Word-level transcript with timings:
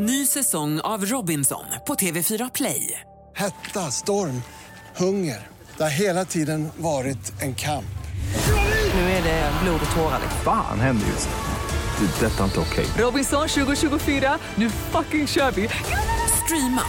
Ny 0.00 0.26
säsong 0.26 0.80
av 0.80 1.04
Robinson 1.04 1.64
på 1.86 1.94
TV4 1.94 2.50
Play. 2.54 3.00
Hetta, 3.36 3.80
storm, 3.80 4.42
hunger. 4.96 5.46
Det 5.76 5.82
har 5.82 5.90
hela 5.90 6.24
tiden 6.24 6.68
varit 6.76 7.42
en 7.42 7.54
kamp. 7.54 7.98
Nu 8.94 9.00
är 9.00 9.22
det 9.22 9.52
blod 9.62 9.80
och 9.90 9.96
tårar. 9.96 10.20
Fan 10.44 10.80
händer 10.80 11.06
just 11.06 11.28
nu. 11.28 12.06
Det. 12.06 12.26
Detta 12.26 12.40
är 12.40 12.44
inte 12.44 12.60
okej. 12.60 12.86
Robinson 12.98 13.48
2024, 13.48 14.38
nu 14.54 14.70
fucking 14.70 15.26
kör 15.26 15.50
vi! 15.50 15.68
Streama 16.44 16.82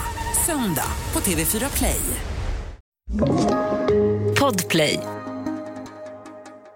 söndag 0.45 0.91
på 1.11 1.19
TV4 1.19 1.77
Play. 1.77 2.01
Podplay. 4.39 4.99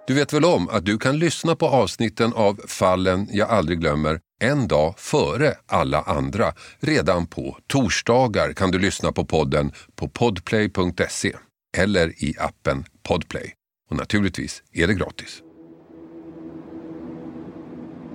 Du 0.08 0.14
vet 0.14 0.34
väl 0.34 0.46
om 0.46 0.70
att 0.70 0.86
du 0.86 0.98
kan 0.98 1.20
lyssna 1.20 1.56
på 1.56 1.68
avsnitten 1.68 2.34
av 2.34 2.62
Fallen 2.68 3.28
jag 3.32 3.50
aldrig 3.50 3.80
glömmer 3.80 4.20
en 4.44 4.68
dag 4.68 4.94
före 4.98 5.54
alla 5.68 6.02
andra. 6.02 6.54
Redan 6.80 7.28
på 7.28 7.58
torsdagar 7.68 8.54
kan 8.54 8.72
du 8.72 8.80
lyssna 8.80 9.12
på 9.12 9.26
podden 9.26 9.72
på 9.96 10.08
podplay.se 10.08 11.34
eller 11.78 12.24
i 12.24 12.36
appen 12.40 12.86
Podplay. 13.08 13.54
Och 13.90 13.98
naturligtvis 13.98 14.64
är 14.74 14.88
det 14.88 14.94
gratis. 14.94 15.42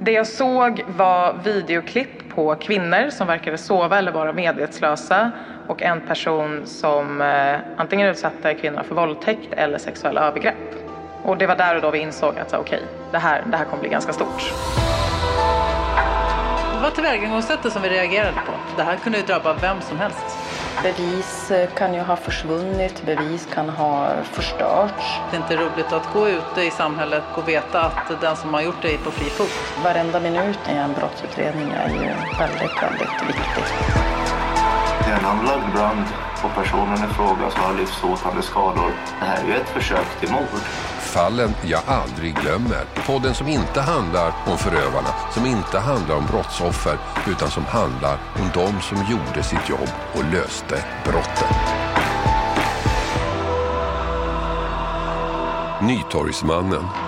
Det 0.01 0.13
jag 0.13 0.27
såg 0.27 0.85
var 0.97 1.41
videoklipp 1.45 2.35
på 2.35 2.55
kvinnor 2.55 3.11
som 3.11 3.27
verkade 3.27 3.59
sova 3.59 3.99
eller 3.99 4.13
vara 4.13 4.33
medvetslösa 4.33 5.31
och 5.69 5.83
en 5.83 6.01
person 6.01 6.63
som 6.67 7.21
eh, 7.21 7.57
antingen 7.77 8.09
utsatte 8.09 8.55
kvinnorna 8.55 8.85
för 8.85 8.95
våldtäkt 8.95 9.53
eller 9.53 9.79
sexuella 9.79 10.21
övergrepp. 10.21 10.75
Och 11.23 11.39
det 11.39 11.47
var 11.47 11.57
där 11.57 11.77
och 11.77 11.83
då 11.83 11.91
vi 11.91 11.99
insåg 11.99 12.39
att 12.39 12.55
okej, 12.55 12.61
okay, 12.61 12.81
det, 13.13 13.19
här, 13.19 13.45
det 13.51 13.57
här 13.57 13.65
kommer 13.65 13.81
bli 13.81 13.91
ganska 13.91 14.13
stort. 14.13 14.53
Det 16.79 16.83
var 16.83 16.91
tillvägagångssättet 16.91 17.73
som 17.73 17.83
vi 17.83 17.89
reagerade 17.89 18.33
på. 18.47 18.53
Det 18.77 18.83
här 18.83 18.97
kunde 18.97 19.19
ju 19.19 19.25
drabba 19.25 19.55
vem 19.55 19.81
som 19.81 19.99
helst. 19.99 20.39
Bevis 20.83 21.51
eh, 21.51 21.71
kan 21.71 21.95
ju 21.95 22.01
ha 22.01 22.17
försvunnit, 22.17 23.03
bevis 23.07 23.49
kan 23.55 23.69
ha 23.69 24.11
förstörts. 24.25 25.05
Det 25.31 25.37
är 25.37 25.41
inte 25.41 25.57
roligt 25.57 25.93
att 25.93 26.13
gå 26.13 26.29
ute 26.29 26.63
i 26.63 26.71
samhället 26.71 27.23
och 27.35 27.49
veta 27.49 27.81
att 27.83 28.21
den 28.21 28.37
som 28.37 28.55
har 28.55 28.61
gjort 28.61 28.83
det 28.83 28.95
är 28.95 28.99
på 28.99 29.11
fri 29.11 29.25
fot. 29.25 29.51
Varenda 29.85 30.21
minut 30.21 30.59
i 30.69 30.73
en 30.73 30.93
brottsutredning 30.93 31.71
är 31.71 31.89
ju 31.89 32.13
väldigt, 32.39 32.83
väldigt 32.83 33.23
viktig. 33.29 33.65
Det 35.05 35.11
är 35.11 35.19
en 35.19 35.27
anlagd 35.27 35.73
brand 35.75 36.05
på 36.43 36.49
personen 36.49 37.11
i 37.11 37.15
fråga 37.15 37.51
som 37.51 37.61
har 37.63 37.75
livshotande 37.75 38.43
skador. 38.43 38.93
Det 39.21 39.27
här 39.27 39.43
är 39.43 39.47
ju 39.47 39.55
ett 39.55 39.69
försök 39.69 40.21
till 40.21 40.31
mord. 40.31 40.63
Fallen 41.09 41.51
jag 41.65 41.83
aldrig 41.87 42.35
glömmer. 42.35 42.85
Podden 43.07 43.35
som 43.35 43.49
inte 43.49 43.81
handlar 43.81 44.33
om 44.47 44.59
förövarna, 44.59 45.09
som 45.35 45.47
inte 45.47 45.79
handlar 45.79 46.17
om 46.17 46.27
brottsoffer, 46.27 46.99
utan 47.29 47.51
som 47.51 47.65
handlar 47.65 48.19
om 48.35 48.51
de 48.55 48.81
som 48.81 48.99
gjorde 49.11 49.43
sitt 49.43 49.69
jobb 49.69 49.89
och 50.15 50.25
löste 50.33 50.85
brotten. 51.05 51.49
Nytorgsmannen. 55.83 57.08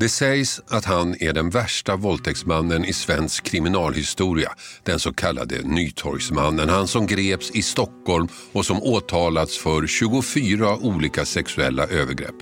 Det 0.00 0.08
sägs 0.08 0.60
att 0.68 0.84
han 0.84 1.16
är 1.20 1.32
den 1.32 1.50
värsta 1.50 1.96
våldtäktsmannen 1.96 2.84
i 2.84 2.92
svensk 2.92 3.44
kriminalhistoria. 3.44 4.52
Den 4.84 4.98
så 4.98 5.12
kallade 5.12 5.62
Nytorgsmannen. 5.62 6.68
Han 6.68 6.88
som 6.88 7.06
greps 7.06 7.50
i 7.50 7.62
Stockholm 7.62 8.28
och 8.52 8.66
som 8.66 8.82
åtalats 8.82 9.58
för 9.58 9.86
24 9.86 10.76
olika 10.76 11.24
sexuella 11.24 11.86
övergrepp. 11.86 12.34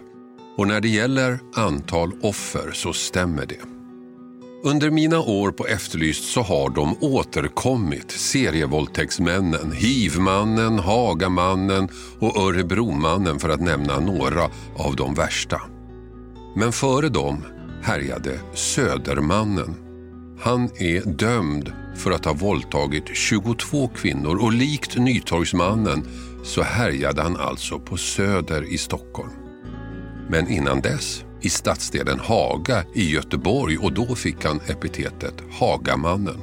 Och 0.56 0.66
när 0.66 0.80
det 0.80 0.88
gäller 0.88 1.38
antal 1.54 2.12
offer 2.22 2.70
så 2.72 2.92
stämmer 2.92 3.46
det. 3.46 3.60
Under 4.64 4.90
mina 4.90 5.20
år 5.20 5.50
på 5.50 5.66
Efterlyst 5.66 6.24
så 6.24 6.42
har 6.42 6.70
de 6.70 6.96
återkommit, 7.00 8.10
serievåldtäktsmännen, 8.10 9.72
hivmannen, 9.72 10.78
Hagamannen 10.78 11.88
och 12.18 12.36
Örebromannen 12.36 13.38
för 13.38 13.48
att 13.48 13.60
nämna 13.60 14.00
några 14.00 14.50
av 14.76 14.96
de 14.96 15.14
värsta. 15.14 15.60
Men 16.56 16.72
före 16.72 17.08
dem 17.08 17.44
härjade 17.82 18.40
Södermannen. 18.54 19.74
Han 20.40 20.64
är 20.64 21.00
dömd 21.00 21.72
för 21.96 22.10
att 22.10 22.24
ha 22.24 22.32
våldtagit 22.32 23.04
22 23.16 23.88
kvinnor 23.88 24.36
och 24.42 24.52
likt 24.52 24.96
Nytorgsmannen 24.96 26.08
så 26.44 26.62
härjade 26.62 27.22
han 27.22 27.36
alltså 27.36 27.78
på 27.78 27.96
Söder 27.96 28.72
i 28.72 28.78
Stockholm. 28.78 29.32
Men 30.30 30.48
innan 30.48 30.80
dess 30.80 31.24
i 31.40 31.50
stadsdelen 31.50 32.18
Haga 32.18 32.84
i 32.94 33.10
Göteborg 33.10 33.78
och 33.78 33.92
då 33.92 34.14
fick 34.14 34.44
han 34.44 34.60
epitetet 34.66 35.34
Hagamannen. 35.50 36.40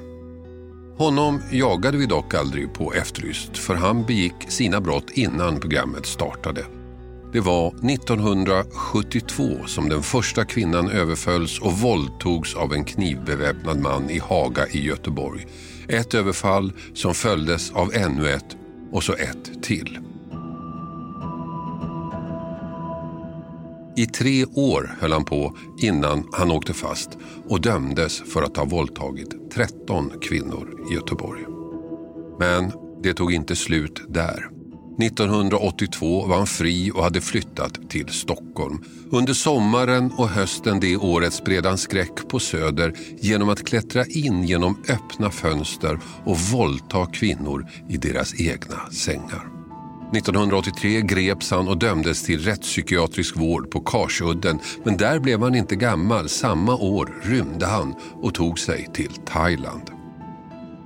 Honom 0.97 1.41
jagade 1.51 1.97
vi 1.97 2.05
dock 2.05 2.33
aldrig 2.33 2.73
på 2.73 2.93
Efterlyst 2.93 3.57
för 3.57 3.75
han 3.75 4.05
begick 4.05 4.35
sina 4.47 4.81
brott 4.81 5.09
innan 5.09 5.59
programmet 5.59 6.05
startade. 6.05 6.65
Det 7.35 7.41
var 7.41 7.67
1972 7.67 9.43
som 9.65 9.89
den 9.89 10.03
första 10.03 10.45
kvinnan 10.45 10.89
överfölls 10.89 11.59
och 11.59 11.73
våldtogs 11.73 12.55
av 12.55 12.73
en 12.73 12.83
knivbeväpnad 12.83 13.79
man 13.79 14.09
i 14.09 14.19
Haga 14.19 14.67
i 14.67 14.85
Göteborg. 14.85 15.47
Ett 15.87 16.13
överfall 16.13 16.73
som 16.93 17.13
följdes 17.13 17.71
av 17.71 17.93
ännu 17.93 18.29
ett 18.29 18.57
och 18.91 19.03
så 19.03 19.13
ett 19.13 19.63
till. 19.63 19.99
I 23.97 24.05
tre 24.05 24.45
år 24.45 24.95
höll 24.99 25.11
han 25.11 25.25
på 25.25 25.57
innan 25.81 26.29
han 26.31 26.51
åkte 26.51 26.73
fast 26.73 27.09
och 27.49 27.61
dömdes 27.61 28.21
för 28.33 28.43
att 28.43 28.57
ha 28.57 28.65
våldtagit 28.65 29.51
13 29.53 30.11
kvinnor 30.21 30.87
i 30.91 30.93
Göteborg. 30.93 31.45
Men 32.39 32.71
det 33.03 33.13
tog 33.13 33.33
inte 33.33 33.55
slut 33.55 34.01
där. 34.07 34.54
1982 34.99 36.25
var 36.27 36.37
han 36.37 36.47
fri 36.47 36.91
och 36.91 37.03
hade 37.03 37.21
flyttat 37.21 37.89
till 37.89 38.09
Stockholm. 38.09 38.83
Under 39.11 39.33
sommaren 39.33 40.11
och 40.17 40.29
hösten 40.29 40.79
det 40.79 40.97
året 40.97 41.33
spred 41.33 41.65
han 41.65 41.77
skräck 41.77 42.27
på 42.29 42.39
Söder 42.39 42.93
genom 43.21 43.49
att 43.49 43.65
klättra 43.65 44.05
in 44.05 44.43
genom 44.43 44.77
öppna 44.89 45.31
fönster 45.31 45.99
och 46.25 46.39
våldta 46.39 47.05
kvinnor 47.05 47.67
i 47.89 47.97
deras 47.97 48.39
egna 48.39 48.89
sängar. 48.91 49.55
1983 50.13 51.01
greps 51.01 51.51
han 51.51 51.67
och 51.67 51.77
dömdes 51.77 52.23
till 52.23 52.39
rättspsykiatrisk 52.39 53.37
vård 53.37 53.71
på 53.71 53.79
Karsudden 53.79 54.59
men 54.83 54.97
där 54.97 55.19
blev 55.19 55.41
han 55.41 55.55
inte 55.55 55.75
gammal. 55.75 56.29
Samma 56.29 56.75
år 56.75 57.15
rymde 57.23 57.65
han 57.65 57.95
och 58.21 58.33
tog 58.33 58.59
sig 58.59 58.87
till 58.93 59.11
Thailand. 59.25 59.94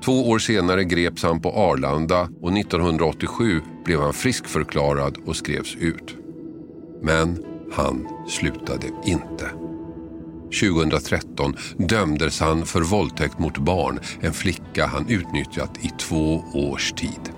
Två 0.05 0.29
år 0.29 0.39
senare 0.39 0.83
greps 0.83 1.23
han 1.23 1.41
på 1.41 1.49
Arlanda 1.49 2.29
och 2.41 2.57
1987 2.57 3.61
blev 3.85 3.99
han 3.99 4.13
friskförklarad 4.13 5.17
och 5.25 5.35
skrevs 5.35 5.75
ut. 5.75 6.15
Men 7.01 7.43
han 7.71 8.07
slutade 8.27 8.87
inte. 9.05 9.49
2013 10.61 11.55
dömdes 11.77 12.39
han 12.39 12.65
för 12.65 12.81
våldtäkt 12.81 13.39
mot 13.39 13.57
barn, 13.57 13.99
en 14.21 14.33
flicka 14.33 14.85
han 14.85 15.09
utnyttjat 15.09 15.85
i 15.85 15.89
två 15.99 16.43
års 16.53 16.91
tid. 16.91 17.33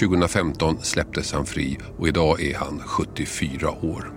2015 0.00 0.78
släpptes 0.82 1.32
han 1.32 1.46
fri 1.46 1.78
och 1.98 2.08
idag 2.08 2.42
är 2.42 2.54
han 2.54 2.78
74 2.78 3.70
år. 3.70 4.15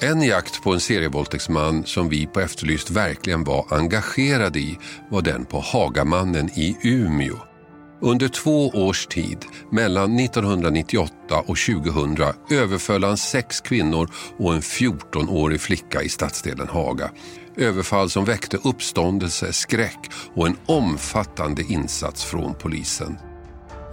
En 0.00 0.22
jakt 0.22 0.62
på 0.62 0.72
en 0.72 0.80
serievåldtäktsman 0.80 1.84
som 1.84 2.08
vi 2.08 2.26
på 2.26 2.40
Efterlyst 2.40 2.90
verkligen 2.90 3.44
var 3.44 3.66
engagerade 3.70 4.58
i 4.58 4.78
var 5.10 5.22
den 5.22 5.44
på 5.44 5.60
Hagamannen 5.60 6.48
i 6.48 6.76
Umeå. 6.82 7.36
Under 8.00 8.28
två 8.28 8.68
års 8.68 9.06
tid, 9.06 9.44
mellan 9.72 10.18
1998 10.18 11.12
och 11.46 11.56
2000, 11.56 12.16
överföll 12.50 13.04
han 13.04 13.16
sex 13.16 13.60
kvinnor 13.60 14.10
och 14.36 14.54
en 14.54 14.60
14-årig 14.60 15.60
flicka 15.60 16.02
i 16.02 16.08
stadsdelen 16.08 16.68
Haga. 16.68 17.10
Överfall 17.56 18.10
som 18.10 18.24
väckte 18.24 18.56
uppståndelse, 18.56 19.52
skräck 19.52 20.10
och 20.34 20.46
en 20.46 20.56
omfattande 20.66 21.62
insats 21.62 22.24
från 22.24 22.54
polisen. 22.54 23.18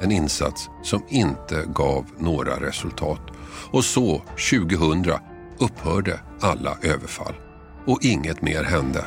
En 0.02 0.12
insats 0.12 0.70
som 0.84 1.04
inte 1.10 1.66
gav 1.76 2.06
några 2.18 2.60
resultat. 2.60 3.22
Och 3.72 3.86
så, 3.86 4.22
2000, 4.52 5.35
upphörde 5.60 6.20
alla 6.42 6.78
överfall 6.82 7.36
och 7.86 8.00
inget 8.02 8.42
mer 8.42 8.64
hände. 8.64 9.06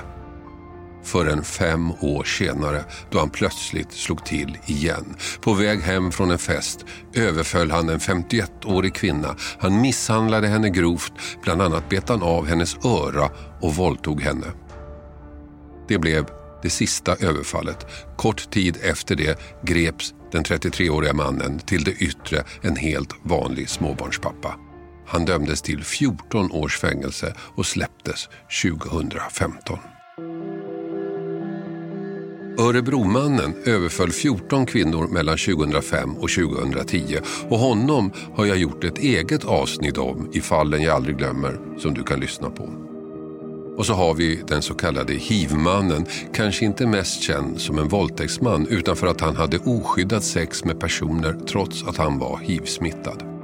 Förrän 1.05 1.45
fem 1.45 1.91
år 1.91 2.25
senare 2.25 2.85
då 3.11 3.19
han 3.19 3.31
plötsligt 3.31 3.93
slog 3.93 4.25
till 4.25 4.59
igen. 4.67 5.17
På 5.41 5.55
väg 5.55 5.81
hem 5.81 6.11
från 6.11 6.31
en 6.31 6.39
fest 6.39 6.85
överföll 7.15 7.71
han 7.71 7.89
en 7.89 7.99
51-årig 7.99 8.95
kvinna. 8.95 9.37
Han 9.59 9.81
misshandlade 9.81 10.49
henne 10.49 10.71
grovt, 10.71 11.13
bland 11.43 11.63
annat 11.63 11.89
bet 11.89 12.09
han 12.09 12.23
av 12.23 12.47
hennes 12.47 12.85
öra 12.85 13.31
och 13.61 13.75
våldtog 13.75 14.23
henne. 14.23 14.47
Det 15.89 15.99
blev 15.99 16.27
det 16.63 16.71
sista 16.71 17.15
överfallet. 17.15 17.87
Kort 18.17 18.51
tid 18.51 18.79
efter 18.83 19.17
det 19.17 19.39
greps 19.63 20.15
den 20.33 20.45
33-åriga 20.45 21.13
mannen 21.13 21.59
till 21.59 21.85
det 21.85 21.93
yttre 21.93 22.45
en 22.63 22.77
helt 22.77 23.15
vanlig 23.23 23.69
småbarnspappa. 23.69 24.68
Han 25.09 25.25
dömdes 25.25 25.63
till 25.63 25.85
14 25.85 26.53
års 26.53 26.79
fängelse 26.79 27.35
och 27.55 27.67
släpptes 27.67 28.29
2015. 28.63 29.79
Örebromannen 32.59 33.55
överföll 33.65 34.13
14 34.13 34.67
kvinnor 34.67 35.09
mellan 35.09 35.39
2005 35.39 36.17
och 36.17 36.31
2010 36.31 37.19
och 37.49 37.59
honom 37.59 38.13
har 38.35 38.47
jag 38.47 38.57
gjort 38.57 38.85
ett 38.85 38.99
eget 38.99 39.45
avsnitt 39.45 39.99
om 39.99 40.31
i 40.33 40.41
Fallen 40.41 40.83
jag 40.83 40.95
aldrig 40.95 41.17
glömmer 41.17 41.59
som 41.79 41.95
du 41.95 42.03
kan 42.03 42.21
lyssna 42.21 42.51
på. 42.51 42.89
Och 43.77 43.87
så 43.87 43.95
har 43.95 44.15
vi 44.15 44.43
den 44.47 44.63
så 44.63 44.75
kallade 44.75 45.13
hivmannen, 45.13 46.07
kanske 46.35 46.65
inte 46.65 46.87
mest 46.87 47.23
känd 47.23 47.61
som 47.61 47.79
en 47.79 47.89
våldtäktsman 47.89 48.67
utan 48.71 48.97
för 48.97 49.07
att 49.07 49.21
han 49.21 49.37
hade 49.37 49.59
oskyddat 49.59 50.25
sex 50.25 50.65
med 50.65 50.81
personer 50.81 51.37
trots 51.49 51.85
att 51.85 51.97
han 51.97 52.19
var 52.19 52.39
hivsmittad. 52.39 53.38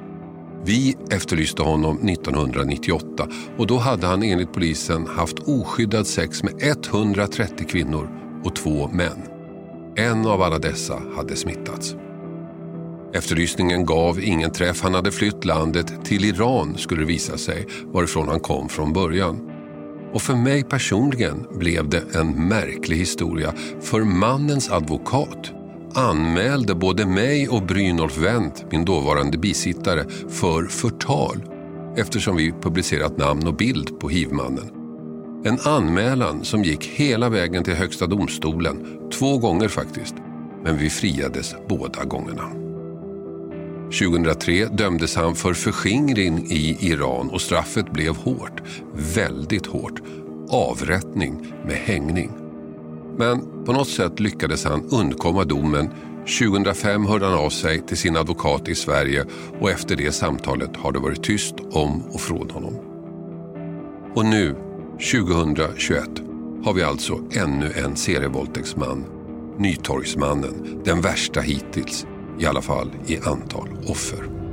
Vi 0.67 0.97
efterlyste 1.11 1.63
honom 1.63 2.09
1998 2.09 3.29
och 3.59 3.67
då 3.67 3.79
hade 3.79 4.07
han 4.07 4.23
enligt 4.23 4.53
polisen 4.53 5.07
haft 5.07 5.39
oskyddat 5.39 6.07
sex 6.07 6.43
med 6.43 6.55
130 6.61 7.67
kvinnor 7.69 8.09
och 8.45 8.57
två 8.57 8.89
män. 8.89 9.23
En 9.97 10.27
av 10.27 10.43
alla 10.43 10.59
dessa 10.59 11.03
hade 11.17 11.37
smittats. 11.37 11.97
Efterlysningen 13.15 13.87
gav 13.87 14.21
ingen 14.21 14.51
träff. 14.51 14.83
Han 14.83 14.95
hade 14.95 15.13
flytt 15.13 15.45
landet 15.45 16.05
till 16.05 16.25
Iran 16.25 16.79
skulle 16.79 17.01
det 17.01 17.07
visa 17.07 17.39
sig, 17.39 17.67
varifrån 17.87 18.29
han 18.29 18.41
kom 18.41 18.69
från 18.69 18.93
början. 18.93 19.51
Och 20.13 20.23
för 20.23 20.35
mig 20.35 20.63
personligen 20.63 21.47
blev 21.59 21.89
det 21.89 22.15
en 22.15 22.49
märklig 22.49 22.97
historia 22.97 23.55
för 23.81 24.01
mannens 24.01 24.71
advokat 24.71 25.53
anmälde 25.95 26.75
både 26.75 27.07
mig 27.07 27.49
och 27.49 27.63
Brynolf 27.63 28.19
Wendt, 28.19 28.65
min 28.71 28.85
dåvarande 28.85 29.39
bisittare, 29.39 30.05
för 30.29 30.65
förtal 30.65 31.43
eftersom 31.97 32.37
vi 32.37 32.53
publicerat 32.53 33.17
namn 33.17 33.47
och 33.47 33.57
bild 33.57 34.01
på 34.01 34.09
hivmannen. 34.09 34.71
En 35.45 35.59
anmälan 35.65 36.45
som 36.45 36.65
gick 36.65 36.85
hela 36.85 37.29
vägen 37.29 37.65
till 37.65 37.75
Högsta 37.75 38.07
domstolen, 38.07 38.87
två 39.19 39.39
gånger 39.39 39.69
faktiskt, 39.69 40.15
men 40.65 40.79
vi 40.79 40.91
friades 40.91 41.55
båda 41.69 42.05
gångerna. 42.05 42.51
2003 43.85 44.65
dömdes 44.65 45.17
han 45.17 45.35
för 45.35 45.55
förskingring 45.55 46.47
i 46.51 46.77
Iran 46.81 47.31
och 47.31 47.41
straffet 47.41 47.93
blev 47.93 48.17
hårt, 48.17 48.63
väldigt 49.15 49.67
hårt. 49.67 50.03
Avrättning 50.49 51.53
med 51.67 51.77
hängning. 51.77 52.44
Men 53.17 53.65
på 53.65 53.73
något 53.73 53.89
sätt 53.89 54.21
lyckades 54.21 54.65
han 54.65 54.89
undkomma 54.91 55.45
domen. 55.45 55.91
2005 56.41 57.07
hörde 57.07 57.25
han 57.25 57.39
av 57.39 57.51
sig 57.51 57.87
till 57.87 57.97
sin 57.97 58.17
advokat 58.17 58.69
i 58.69 58.75
Sverige 58.75 59.25
och 59.61 59.71
efter 59.71 59.97
det 59.97 60.13
samtalet 60.13 60.77
har 60.77 60.93
det 60.93 60.99
varit 60.99 61.23
tyst 61.23 61.55
om 61.71 62.03
och 62.03 62.21
från 62.21 62.51
honom. 62.51 62.75
Och 64.15 64.25
nu, 64.25 64.57
2021, 65.13 66.05
har 66.65 66.73
vi 66.73 66.83
alltså 66.83 67.19
ännu 67.37 67.73
en 67.85 67.97
serievåldtäktsman. 67.97 69.05
Nytorgsmannen, 69.59 70.83
den 70.85 71.01
värsta 71.01 71.41
hittills, 71.41 72.07
i 72.41 72.47
alla 72.47 72.63
fall 72.63 72.91
i 73.07 73.19
antal 73.19 73.69
offer. 73.87 74.44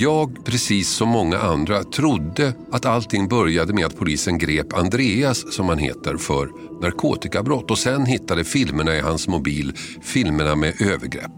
Jag, 0.00 0.44
precis 0.44 0.88
som 0.88 1.08
många 1.08 1.38
andra, 1.38 1.84
trodde 1.84 2.54
att 2.72 2.86
allting 2.86 3.28
började 3.28 3.72
med 3.72 3.86
att 3.86 3.96
polisen 3.96 4.38
grep 4.38 4.72
Andreas, 4.72 5.54
som 5.54 5.68
han 5.68 5.78
heter, 5.78 6.16
för 6.16 6.50
narkotikabrott 6.82 7.70
och 7.70 7.78
sen 7.78 8.06
hittade 8.06 8.44
filmerna 8.44 8.96
i 8.96 9.00
hans 9.00 9.28
mobil, 9.28 9.72
filmerna 10.02 10.56
med 10.56 10.82
övergrepp. 10.82 11.30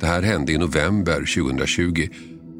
Det 0.00 0.06
här 0.06 0.22
hände 0.22 0.52
i 0.52 0.58
november 0.58 1.14
2020. 1.14 2.08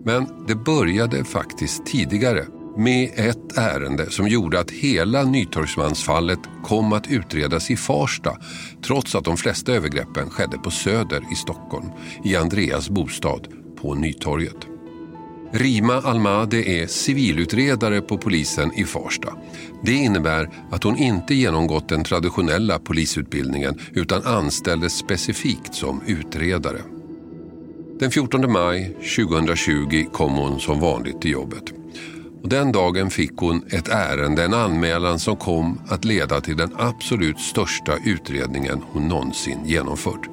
Men 0.04 0.46
det 0.48 0.54
började 0.54 1.24
faktiskt 1.24 1.86
tidigare 1.86 2.46
med 2.76 3.10
ett 3.16 3.58
ärende 3.58 4.10
som 4.10 4.28
gjorde 4.28 4.60
att 4.60 4.70
hela 4.70 5.22
Nytorgsmansfallet 5.22 6.40
kom 6.64 6.92
att 6.92 7.10
utredas 7.10 7.70
i 7.70 7.76
Farsta 7.76 8.36
trots 8.86 9.14
att 9.14 9.24
de 9.24 9.36
flesta 9.36 9.72
övergreppen 9.72 10.30
skedde 10.30 10.58
på 10.58 10.70
Söder 10.70 11.22
i 11.32 11.34
Stockholm, 11.34 11.86
i 12.24 12.36
Andreas 12.36 12.90
bostad 12.90 13.48
på 13.80 13.94
Nytorget. 13.94 14.69
Rima 15.52 15.94
Almade 15.94 16.68
är 16.68 16.86
civilutredare 16.86 18.00
på 18.00 18.18
polisen 18.18 18.72
i 18.74 18.84
Farsta. 18.84 19.34
Det 19.82 19.92
innebär 19.92 20.50
att 20.70 20.84
hon 20.84 20.96
inte 20.96 21.34
genomgått 21.34 21.88
den 21.88 22.04
traditionella 22.04 22.78
polisutbildningen 22.78 23.78
utan 23.92 24.22
anställdes 24.22 24.92
specifikt 24.92 25.74
som 25.74 26.00
utredare. 26.06 26.78
Den 27.98 28.10
14 28.10 28.52
maj 28.52 28.96
2020 29.16 30.04
kom 30.12 30.32
hon 30.32 30.60
som 30.60 30.80
vanligt 30.80 31.20
till 31.20 31.30
jobbet. 31.30 31.72
Och 32.42 32.48
den 32.48 32.72
dagen 32.72 33.10
fick 33.10 33.36
hon 33.36 33.64
ett 33.70 33.88
ärende, 33.88 34.44
en 34.44 34.54
anmälan 34.54 35.18
som 35.18 35.36
kom 35.36 35.80
att 35.88 36.04
leda 36.04 36.40
till 36.40 36.56
den 36.56 36.72
absolut 36.78 37.40
största 37.40 37.96
utredningen 38.04 38.82
hon 38.92 39.08
någonsin 39.08 39.58
genomfört. 39.64 40.28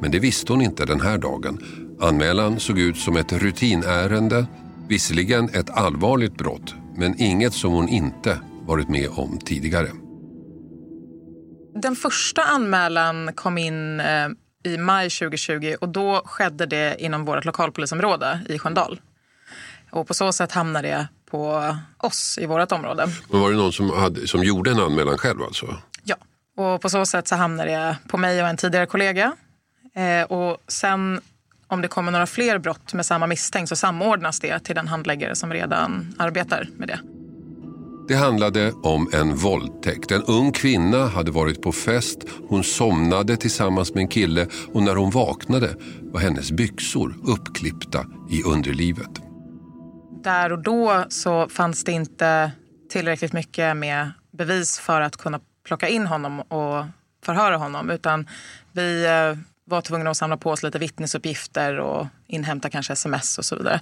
Men 0.00 0.10
det 0.10 0.18
visste 0.18 0.52
hon 0.52 0.62
inte 0.62 0.84
den 0.84 1.00
här 1.00 1.18
dagen 1.18 1.58
Anmälan 2.00 2.60
såg 2.60 2.78
ut 2.78 2.96
som 2.96 3.16
ett 3.16 3.32
rutinärende, 3.32 4.46
visserligen 4.88 5.48
ett 5.48 5.70
allvarligt 5.70 6.34
brott 6.34 6.74
men 6.96 7.20
inget 7.20 7.54
som 7.54 7.72
hon 7.72 7.88
inte 7.88 8.40
varit 8.66 8.88
med 8.88 9.08
om 9.10 9.38
tidigare. 9.38 9.88
Den 11.74 11.96
första 11.96 12.42
anmälan 12.42 13.32
kom 13.34 13.58
in 13.58 14.00
eh, 14.00 14.28
i 14.64 14.78
maj 14.78 15.10
2020 15.10 15.74
och 15.80 15.88
då 15.88 16.22
skedde 16.24 16.66
det 16.66 16.96
inom 16.98 17.24
vårt 17.24 17.44
lokalpolisområde 17.44 18.40
i 18.48 18.58
Sköndal. 18.58 19.00
Och 19.90 20.08
på 20.08 20.14
så 20.14 20.32
sätt 20.32 20.52
hamnade 20.52 20.88
det 20.88 21.08
på 21.30 21.74
oss 21.98 22.38
i 22.40 22.46
vårt 22.46 22.72
område. 22.72 23.06
Men 23.30 23.40
var 23.40 23.50
det 23.50 23.56
någon 23.56 23.72
som, 23.72 23.90
hade, 23.90 24.26
som 24.26 24.44
gjorde 24.44 24.70
en 24.70 24.80
anmälan 24.80 25.18
själv 25.18 25.42
alltså? 25.42 25.76
Ja, 26.04 26.16
och 26.56 26.80
på 26.80 26.88
så 26.88 27.06
sätt 27.06 27.28
så 27.28 27.34
hamnade 27.34 27.70
det 27.70 27.96
på 28.08 28.18
mig 28.18 28.42
och 28.42 28.48
en 28.48 28.56
tidigare 28.56 28.86
kollega. 28.86 29.32
Eh, 29.94 30.22
och 30.22 30.58
sen 30.68 31.20
om 31.68 31.82
det 31.82 31.88
kommer 31.88 32.12
några 32.12 32.26
fler 32.26 32.58
brott 32.58 32.94
med 32.94 33.06
samma 33.06 33.26
misstänkt 33.26 33.68
så 33.68 33.76
samordnas 33.76 34.40
det 34.40 34.58
till 34.58 34.74
den 34.74 34.88
handläggare 34.88 35.34
som 35.34 35.52
redan 35.52 36.14
arbetar 36.18 36.68
med 36.76 36.88
det. 36.88 37.00
Det 38.08 38.14
handlade 38.14 38.72
om 38.72 39.10
en 39.12 39.36
våldtäkt. 39.36 40.10
En 40.10 40.22
ung 40.22 40.52
kvinna 40.52 41.06
hade 41.06 41.30
varit 41.30 41.62
på 41.62 41.72
fest. 41.72 42.18
Hon 42.48 42.64
somnade 42.64 43.36
tillsammans 43.36 43.94
med 43.94 44.00
en 44.00 44.08
kille 44.08 44.46
och 44.72 44.82
när 44.82 44.96
hon 44.96 45.10
vaknade 45.10 45.74
var 46.00 46.20
hennes 46.20 46.52
byxor 46.52 47.14
uppklippta 47.24 48.06
i 48.30 48.42
underlivet. 48.42 49.10
Där 50.24 50.52
och 50.52 50.62
då 50.62 51.04
så 51.08 51.48
fanns 51.48 51.84
det 51.84 51.92
inte 51.92 52.52
tillräckligt 52.90 53.32
mycket 53.32 53.76
med 53.76 54.10
bevis 54.32 54.78
för 54.78 55.00
att 55.00 55.16
kunna 55.16 55.40
plocka 55.66 55.88
in 55.88 56.06
honom 56.06 56.40
och 56.40 56.84
förhöra 57.24 57.56
honom. 57.56 57.90
Utan 57.90 58.28
vi 58.72 59.06
eh, 59.06 59.38
var 59.66 59.80
tvungna 59.80 60.10
att 60.10 60.16
samla 60.16 60.36
på 60.36 60.50
oss 60.50 60.62
lite 60.62 60.78
vittnesuppgifter 60.78 61.78
och 61.78 62.06
inhämta 62.26 62.70
kanske 62.70 62.92
sms 62.92 63.38
och 63.38 63.44
så 63.44 63.56
vidare. 63.56 63.80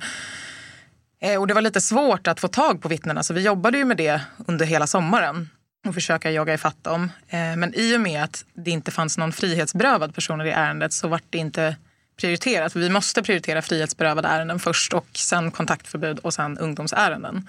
Eh, 1.21 1.41
och 1.41 1.47
det 1.47 1.55
var 1.55 1.61
lite 1.61 1.81
svårt 1.81 2.26
att 2.26 2.41
få 2.41 2.49
tag 2.49 2.83
på 2.83 2.88
vittnena 2.88 3.23
så 3.23 3.35
vi 3.35 3.41
jobbade 3.41 3.79
ju 3.79 3.85
med 3.85 3.97
det 3.97 4.21
under 4.47 4.67
hela 4.67 4.87
sommaren 4.87 5.49
och 5.87 5.95
försöka 5.95 6.31
jaga 6.31 6.55
ifatt 6.55 6.85
dem. 6.85 7.11
Eh, 7.29 7.57
men 7.57 7.75
i 7.75 7.97
och 7.97 8.00
med 8.00 8.25
att 8.25 8.45
det 8.55 8.71
inte 8.71 8.91
fanns 8.91 9.19
någon 9.19 9.33
frihetsberövad 9.33 10.14
person 10.14 10.41
i 10.41 10.50
ärendet 10.50 10.93
så 10.93 11.09
var 11.09 11.21
det 11.31 11.38
inte 11.38 11.76
prioriterat. 12.17 12.76
Vi 12.76 12.91
måste 12.91 13.23
prioritera 13.23 13.62
frihetsberövade 13.62 14.29
ärenden 14.29 14.59
först 14.59 14.93
och 14.93 15.07
sen 15.12 15.50
kontaktförbud 15.50 16.19
och 16.19 16.35
sen 16.35 16.59
ungdomsärenden. 16.59 17.49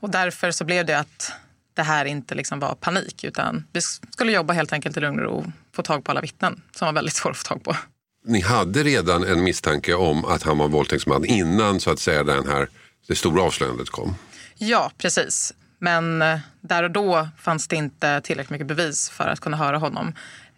Och 0.00 0.10
därför 0.10 0.50
så 0.50 0.64
blev 0.64 0.86
det 0.86 0.98
att 0.98 1.32
det 1.74 1.82
här 1.82 2.04
inte 2.04 2.34
liksom 2.34 2.58
var 2.58 2.74
panik 2.74 3.24
utan 3.24 3.64
vi 3.72 3.80
skulle 4.10 4.32
jobba 4.32 4.52
helt 4.52 4.72
enkelt 4.72 4.96
i 4.96 5.00
lugn 5.00 5.18
och 5.18 5.24
ro 5.24 5.52
få 5.76 5.82
tag 5.82 6.04
på 6.04 6.10
alla 6.10 6.20
vittnen 6.20 6.62
som 6.74 6.86
var 6.86 6.92
väldigt 6.92 7.14
svåra 7.14 7.30
att 7.30 7.36
få 7.36 7.44
tag 7.44 7.64
på. 7.64 7.76
Ni 8.24 8.40
hade 8.40 8.82
redan 8.82 9.24
en 9.24 9.44
misstanke 9.44 9.94
om 9.94 10.24
att 10.24 10.42
han 10.42 10.58
var 10.58 10.68
våldtäktsman 10.68 11.24
innan 11.24 11.80
så 11.80 11.90
att 11.90 11.98
säga 11.98 12.24
den 12.24 12.48
här, 12.48 12.68
det 13.08 13.14
stora 13.14 13.42
avslöjandet 13.42 13.90
kom? 13.90 14.14
Ja, 14.54 14.90
precis. 14.98 15.54
Men 15.78 16.22
eh, 16.22 16.38
där 16.60 16.82
och 16.82 16.90
då 16.90 17.28
fanns 17.38 17.68
det 17.68 17.76
inte 17.76 18.20
tillräckligt 18.20 18.50
mycket 18.50 18.66
bevis 18.66 19.10
för 19.10 19.24
att 19.24 19.40
kunna 19.40 19.56
höra 19.56 19.78
honom. 19.78 20.14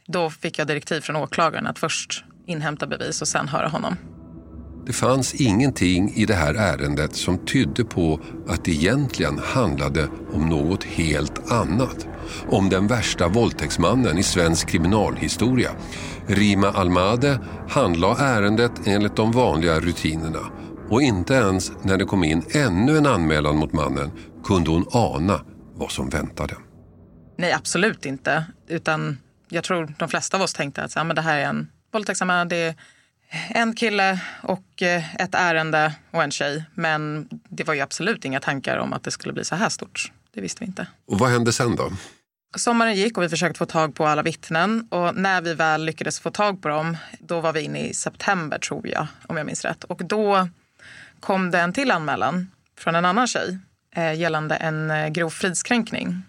Då 0.07 0.31
fick 0.31 0.59
jag 0.59 0.67
direktiv 0.67 1.01
från 1.01 1.17
åklagaren 1.17 1.67
att 1.67 1.79
först 1.79 2.25
inhämta 2.47 2.87
bevis 2.87 3.23
och 3.23 3.29
sen 3.29 3.49
höra 3.49 3.69
honom. 3.69 3.97
Det 4.87 4.93
fanns 4.93 5.35
ingenting 5.35 6.13
i 6.15 6.27
det 6.27 6.35
här 6.35 6.55
ärendet 6.55 7.17
som 7.17 7.39
tydde 7.39 7.85
på 7.85 8.21
att 8.49 8.65
det 8.65 8.71
egentligen 8.71 9.39
handlade 9.39 10.09
om 10.33 10.49
något 10.49 10.85
helt 10.85 11.53
annat. 11.53 12.07
Om 12.49 12.69
den 12.69 12.87
värsta 12.87 13.29
våldtäktsmannen 13.29 14.19
i 14.19 14.23
svensk 14.23 14.69
kriminalhistoria. 14.69 15.71
Rima 16.27 16.71
Almade 16.71 17.39
handlade 17.69 18.25
ärendet 18.25 18.73
enligt 18.87 19.17
de 19.17 19.33
vanliga 19.33 19.81
rutinerna. 19.81 20.41
Och 20.91 21.03
inte 21.03 21.35
ens 21.35 21.73
när 21.83 21.97
det 21.97 22.05
kom 22.05 22.25
in 22.25 22.43
ännu 22.51 22.99
en 22.99 23.07
anmälan 23.07 23.57
mot 23.57 23.73
mannen 23.73 24.11
kunde 24.45 24.71
hon 24.71 24.87
ana 24.93 25.41
vad 25.75 25.91
som 25.91 26.09
väntade. 26.09 26.55
Nej, 27.37 27.53
absolut 27.53 28.07
inte. 28.07 28.45
Utan 28.69 29.19
jag 29.49 29.65
tror 29.65 29.95
de 29.99 30.09
flesta 30.09 30.37
av 30.37 30.43
oss 30.43 30.53
tänkte 30.53 30.83
att 30.83 30.91
så, 30.91 30.99
ja, 30.99 31.05
men 31.05 31.17
det 31.17 31.23
här 31.23 31.39
är 31.39 31.45
en 31.45 31.71
våldtäktsanmälan. 31.93 32.49
Det 32.49 32.57
är 32.57 32.75
en 33.49 33.75
kille 33.75 34.21
och 34.43 34.83
eh, 34.83 35.15
ett 35.15 35.35
ärende 35.35 35.95
och 36.11 36.23
en 36.23 36.31
tjej. 36.31 36.65
Men 36.75 37.29
det 37.31 37.65
var 37.65 37.75
ju 37.75 37.81
absolut 37.81 38.25
inga 38.25 38.41
tankar 38.41 38.79
om 38.79 38.93
att 38.93 39.03
det 39.03 39.11
skulle 39.11 39.35
bli 39.35 39.45
så 39.45 39.55
här 39.55 39.69
stort. 39.69 40.13
Det 40.35 40.41
visste 40.41 40.61
vi 40.61 40.67
inte. 40.67 40.87
Och 41.07 41.19
vad 41.19 41.31
hände 41.31 41.53
sen 41.53 41.77
då? 41.77 41.93
Sommaren 42.57 42.95
gick 42.95 43.17
och 43.19 43.25
vi 43.25 43.29
försökte 43.29 43.59
få 43.59 43.67
tag 43.67 43.95
på 43.95 44.07
alla 44.07 44.23
vittnen. 44.23 44.89
Och 44.91 45.17
när 45.17 45.43
vi 45.43 45.55
väl 45.55 45.85
lyckades 45.85 46.21
få 46.21 46.31
tag 46.31 46.63
på 46.63 46.69
dem, 46.69 46.97
då 47.19 47.41
var 47.41 47.53
vi 47.53 47.61
inne 47.61 47.89
i 47.89 47.95
september 47.95 48.59
tror 48.59 48.89
jag, 48.89 49.07
om 49.27 49.37
jag 49.37 49.47
minns 49.47 49.65
rätt. 49.65 49.85
Och 49.85 50.05
då 50.05 50.49
kom 51.21 51.51
det 51.51 51.61
en 51.61 51.73
till 51.73 51.91
anmälan 51.91 52.51
från 52.79 52.95
en 52.95 53.05
annan 53.05 53.27
tjej 53.27 53.59
eh, 53.97 54.15
gällande 54.15 54.57
en 54.57 54.91
eh, 54.91 55.09
grov 55.09 55.31
fridskränkning. 55.31 56.23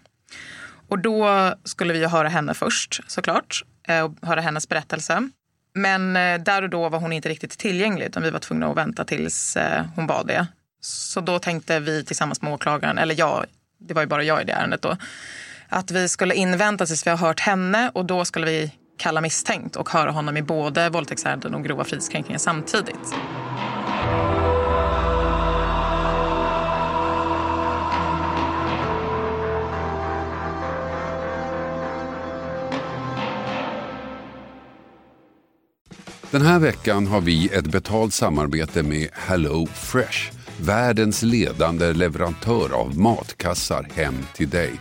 Och 0.88 0.98
då 0.98 1.54
skulle 1.64 1.92
vi 1.92 1.98
ju 1.98 2.06
höra 2.06 2.28
henne 2.28 2.54
först 2.54 3.00
såklart 3.06 3.64
eh, 3.88 4.00
och 4.04 4.12
höra 4.22 4.40
hennes 4.40 4.68
berättelse. 4.68 5.28
Men 5.76 6.16
eh, 6.16 6.38
där 6.38 6.62
och 6.62 6.70
då 6.70 6.88
var 6.88 6.98
hon 6.98 7.12
inte 7.12 7.28
riktigt 7.28 7.58
tillgänglig 7.58 8.06
utan 8.06 8.22
vi 8.22 8.30
var 8.30 8.38
tvungna 8.38 8.66
att 8.66 8.76
vänta 8.76 9.04
tills 9.04 9.56
eh, 9.56 9.84
hon 9.96 10.06
var 10.06 10.24
det. 10.24 10.46
Så 10.80 11.20
då 11.20 11.38
tänkte 11.38 11.80
vi 11.80 12.04
tillsammans 12.04 12.42
med 12.42 12.52
åklagaren, 12.52 12.98
eller 12.98 13.18
jag, 13.18 13.44
det 13.78 13.94
var 13.94 14.02
ju 14.02 14.08
bara 14.08 14.22
jag 14.22 14.42
i 14.42 14.44
det 14.44 14.52
ärendet 14.52 14.82
då, 14.82 14.96
att 15.68 15.90
vi 15.90 16.08
skulle 16.08 16.34
invänta 16.34 16.86
tills 16.86 17.06
vi 17.06 17.10
har 17.10 17.16
hört 17.16 17.40
henne 17.40 17.90
och 17.94 18.04
då 18.04 18.24
skulle 18.24 18.46
vi 18.46 18.72
kalla 18.98 19.20
misstänkt 19.20 19.76
och 19.76 19.90
höra 19.90 20.10
honom 20.10 20.36
i 20.36 20.42
både 20.42 20.88
våldtäktsärenden 20.88 21.54
och 21.54 21.64
grova 21.64 21.84
fridskränkningar 21.84 22.38
samtidigt. 22.38 23.14
Den 36.36 36.46
här 36.46 36.58
veckan 36.58 37.06
har 37.06 37.20
vi 37.20 37.48
ett 37.48 37.66
betalt 37.66 38.14
samarbete 38.14 38.82
med 38.82 39.08
Hello 39.12 39.66
Fresh. 39.66 40.32
Världens 40.60 41.22
ledande 41.22 41.92
leverantör 41.92 42.74
av 42.74 42.98
matkassar 42.98 43.88
hem 43.94 44.14
till 44.34 44.50
dig. 44.50 44.72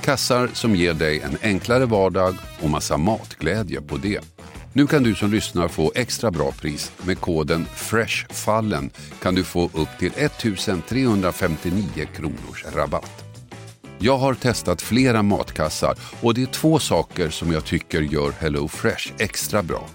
Kassar 0.00 0.50
som 0.52 0.76
ger 0.76 0.94
dig 0.94 1.20
en 1.20 1.38
enklare 1.42 1.86
vardag 1.86 2.34
och 2.60 2.70
massa 2.70 2.96
matglädje 2.96 3.80
på 3.80 3.96
det. 3.96 4.20
Nu 4.72 4.86
kan 4.86 5.02
du 5.02 5.14
som 5.14 5.30
lyssnar 5.30 5.68
få 5.68 5.92
extra 5.94 6.30
bra 6.30 6.52
pris. 6.52 6.92
Med 7.02 7.20
koden 7.20 7.66
FRESHFALLEN 7.74 8.90
kan 9.22 9.34
du 9.34 9.44
få 9.44 9.64
upp 9.64 9.98
till 9.98 10.12
1359 10.16 11.84
kronors 12.16 12.64
rabatt. 12.74 13.24
Jag 13.98 14.18
har 14.18 14.34
testat 14.34 14.82
flera 14.82 15.22
matkassar 15.22 15.96
och 16.20 16.34
det 16.34 16.42
är 16.42 16.46
två 16.46 16.78
saker 16.78 17.30
som 17.30 17.52
jag 17.52 17.64
tycker 17.64 18.00
gör 18.00 18.32
Hello 18.38 18.68
Fresh 18.68 19.12
extra 19.18 19.62
bra. 19.62 19.88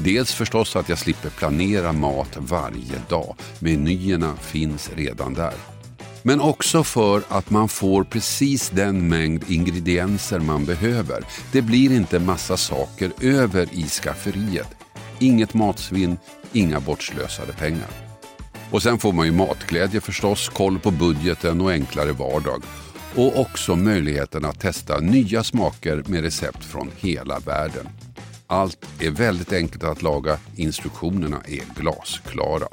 Dels 0.00 0.32
förstås 0.34 0.76
att 0.76 0.88
jag 0.88 0.98
slipper 0.98 1.30
planera 1.30 1.92
mat 1.92 2.36
varje 2.36 3.02
dag. 3.08 3.36
Menyerna 3.58 4.36
finns 4.36 4.90
redan 4.94 5.34
där. 5.34 5.54
Men 6.22 6.40
också 6.40 6.84
för 6.84 7.22
att 7.28 7.50
man 7.50 7.68
får 7.68 8.04
precis 8.04 8.70
den 8.70 9.08
mängd 9.08 9.44
ingredienser 9.48 10.38
man 10.38 10.64
behöver. 10.64 11.24
Det 11.52 11.62
blir 11.62 11.92
inte 11.92 12.18
massa 12.18 12.56
saker 12.56 13.12
över 13.20 13.68
i 13.72 13.82
skafferiet. 13.82 14.68
Inget 15.18 15.54
matsvinn, 15.54 16.16
inga 16.52 16.80
bortslösade 16.80 17.52
pengar. 17.52 17.88
Och 18.70 18.82
sen 18.82 18.98
får 18.98 19.12
man 19.12 19.26
ju 19.26 19.32
matglädje 19.32 20.00
förstås, 20.00 20.48
koll 20.48 20.78
på 20.78 20.90
budgeten 20.90 21.60
och 21.60 21.70
enklare 21.70 22.12
vardag. 22.12 22.62
Och 23.14 23.40
också 23.40 23.76
möjligheten 23.76 24.44
att 24.44 24.60
testa 24.60 25.00
nya 25.00 25.44
smaker 25.44 26.02
med 26.06 26.22
recept 26.22 26.64
från 26.64 26.90
hela 26.96 27.38
världen. 27.38 27.88
Allt 28.50 28.86
är 29.00 29.10
väldigt 29.10 29.52
enkelt 29.52 29.84
att 29.84 30.02
laga, 30.02 30.38
instruktionerna 30.56 31.42
är 31.46 31.80
glasklara. 31.80 32.68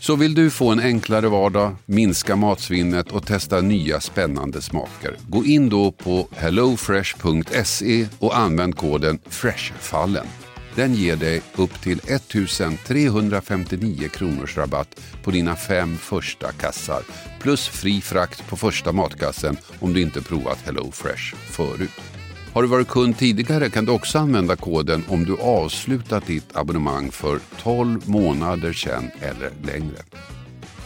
Så 0.00 0.16
vill 0.16 0.34
du 0.34 0.50
få 0.50 0.70
en 0.70 0.80
enklare 0.80 1.28
vardag, 1.28 1.76
minska 1.86 2.36
matsvinnet 2.36 3.12
och 3.12 3.26
testa 3.26 3.60
nya 3.60 4.00
spännande 4.00 4.62
smaker. 4.62 5.16
Gå 5.28 5.44
in 5.44 5.68
då 5.68 5.92
på 5.92 6.28
hellofresh.se 6.32 8.06
och 8.18 8.36
använd 8.36 8.76
koden 8.76 9.18
FRESHFALLEN. 9.26 10.26
Den 10.74 10.94
ger 10.94 11.16
dig 11.16 11.42
upp 11.56 11.82
till 11.82 11.98
1359 11.98 14.08
kronors 14.08 14.56
rabatt 14.56 15.00
på 15.22 15.30
dina 15.30 15.56
fem 15.56 15.96
första 15.96 16.52
kassar 16.52 17.02
plus 17.40 17.68
fri 17.68 18.00
frakt 18.00 18.48
på 18.48 18.56
första 18.56 18.92
matkassen 18.92 19.56
om 19.80 19.92
du 19.92 20.02
inte 20.02 20.22
provat 20.22 20.58
HelloFresh 20.64 21.34
förut. 21.34 22.11
Har 22.54 22.62
du 22.62 22.68
varit 22.68 22.88
kund 22.88 23.18
tidigare 23.18 23.70
kan 23.70 23.84
du 23.84 23.92
också 23.92 24.18
använda 24.18 24.56
koden 24.56 25.04
om 25.08 25.24
du 25.24 25.36
avslutat 25.36 26.26
ditt 26.26 26.56
abonnemang 26.56 27.10
för 27.10 27.40
12 27.62 28.08
månader 28.08 28.72
sedan 28.72 29.10
eller 29.20 29.50
längre. 29.62 29.96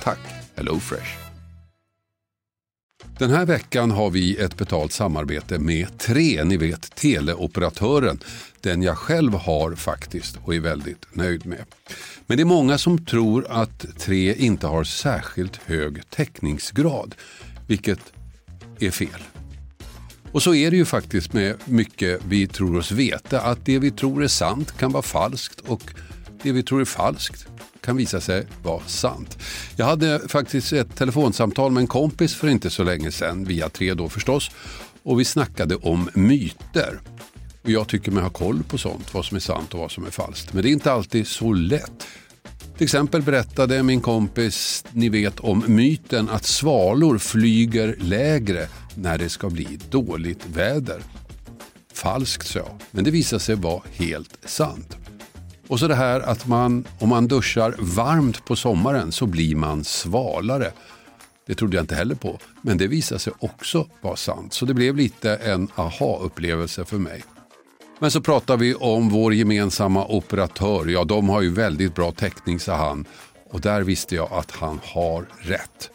Tack 0.02 0.18
HelloFresh! 0.54 1.26
Den 3.18 3.30
här 3.30 3.46
veckan 3.46 3.90
har 3.90 4.10
vi 4.10 4.36
ett 4.36 4.56
betalt 4.56 4.92
samarbete 4.92 5.58
med 5.58 5.98
Tre, 5.98 6.44
ni 6.44 6.56
vet 6.56 6.94
teleoperatören. 6.94 8.18
Den 8.60 8.82
jag 8.82 8.98
själv 8.98 9.34
har 9.34 9.74
faktiskt 9.74 10.38
och 10.44 10.54
är 10.54 10.60
väldigt 10.60 11.06
nöjd 11.14 11.46
med. 11.46 11.64
Men 12.26 12.36
det 12.36 12.42
är 12.42 12.44
många 12.44 12.78
som 12.78 13.04
tror 13.04 13.46
att 13.50 13.86
Tre 13.98 14.34
inte 14.34 14.66
har 14.66 14.84
särskilt 14.84 15.56
hög 15.56 16.10
täckningsgrad, 16.10 17.14
vilket 17.66 18.00
är 18.80 18.90
fel. 18.90 19.22
Och 20.36 20.42
så 20.42 20.54
är 20.54 20.70
det 20.70 20.76
ju 20.76 20.84
faktiskt 20.84 21.32
med 21.32 21.54
mycket 21.64 22.20
vi 22.28 22.46
tror 22.46 22.78
oss 22.78 22.92
veta. 22.92 23.40
Att 23.40 23.64
det 23.64 23.78
vi 23.78 23.90
tror 23.90 24.24
är 24.24 24.28
sant 24.28 24.78
kan 24.78 24.92
vara 24.92 25.02
falskt 25.02 25.60
och 25.60 25.82
det 26.42 26.52
vi 26.52 26.62
tror 26.62 26.80
är 26.80 26.84
falskt 26.84 27.46
kan 27.80 27.96
visa 27.96 28.20
sig 28.20 28.46
vara 28.62 28.82
sant. 28.86 29.38
Jag 29.76 29.86
hade 29.86 30.28
faktiskt 30.28 30.72
ett 30.72 30.96
telefonsamtal 30.96 31.72
med 31.72 31.80
en 31.80 31.86
kompis 31.86 32.34
för 32.34 32.48
inte 32.48 32.70
så 32.70 32.84
länge 32.84 33.12
sedan, 33.12 33.44
via 33.44 33.68
tre 33.68 33.94
då 33.94 34.08
förstås. 34.08 34.50
Och 35.02 35.20
vi 35.20 35.24
snackade 35.24 35.76
om 35.76 36.08
myter. 36.14 37.00
Och 37.62 37.70
jag 37.70 37.88
tycker 37.88 38.12
mig 38.12 38.22
ha 38.22 38.30
koll 38.30 38.62
på 38.62 38.78
sånt, 38.78 39.14
vad 39.14 39.24
som 39.24 39.36
är 39.36 39.40
sant 39.40 39.74
och 39.74 39.80
vad 39.80 39.90
som 39.90 40.06
är 40.06 40.10
falskt. 40.10 40.52
Men 40.52 40.62
det 40.62 40.68
är 40.68 40.72
inte 40.72 40.92
alltid 40.92 41.26
så 41.26 41.52
lätt. 41.52 42.06
Till 42.76 42.84
exempel 42.84 43.22
berättade 43.22 43.82
min 43.82 44.00
kompis, 44.00 44.84
ni 44.92 45.08
vet 45.08 45.40
om 45.40 45.64
myten 45.66 46.28
att 46.28 46.44
svalor 46.44 47.18
flyger 47.18 47.96
lägre 47.98 48.68
när 48.94 49.18
det 49.18 49.28
ska 49.28 49.50
bli 49.50 49.78
dåligt 49.90 50.46
väder. 50.46 51.02
Falskt 51.94 52.46
sa 52.46 52.58
jag, 52.58 52.80
men 52.90 53.04
det 53.04 53.10
visade 53.10 53.40
sig 53.40 53.54
vara 53.54 53.82
helt 53.92 54.38
sant. 54.44 54.96
Och 55.68 55.80
så 55.80 55.88
det 55.88 55.94
här 55.94 56.20
att 56.20 56.46
man, 56.46 56.84
om 56.98 57.08
man 57.08 57.28
duschar 57.28 57.74
varmt 57.78 58.44
på 58.44 58.56
sommaren 58.56 59.12
så 59.12 59.26
blir 59.26 59.56
man 59.56 59.84
svalare. 59.84 60.72
Det 61.46 61.54
trodde 61.54 61.76
jag 61.76 61.82
inte 61.82 61.94
heller 61.94 62.14
på, 62.14 62.38
men 62.62 62.78
det 62.78 62.86
visade 62.86 63.18
sig 63.18 63.32
också 63.38 63.86
vara 64.00 64.16
sant. 64.16 64.52
Så 64.52 64.64
det 64.66 64.74
blev 64.74 64.96
lite 64.96 65.36
en 65.36 65.68
aha-upplevelse 65.74 66.84
för 66.84 66.98
mig. 66.98 67.22
Men 67.98 68.10
så 68.10 68.20
pratar 68.20 68.56
vi 68.56 68.74
om 68.74 69.08
vår 69.08 69.34
gemensamma 69.34 70.06
operatör. 70.06 70.86
Ja, 70.86 71.04
de 71.04 71.28
har 71.28 71.42
ju 71.42 71.50
väldigt 71.50 71.94
bra 71.94 72.12
täckning, 72.12 72.60
sa 72.60 72.76
han. 72.76 73.04
Och 73.50 73.60
där 73.60 73.82
visste 73.82 74.14
jag 74.14 74.32
att 74.32 74.50
han 74.50 74.80
har 74.82 75.26
rätt. 75.38 75.90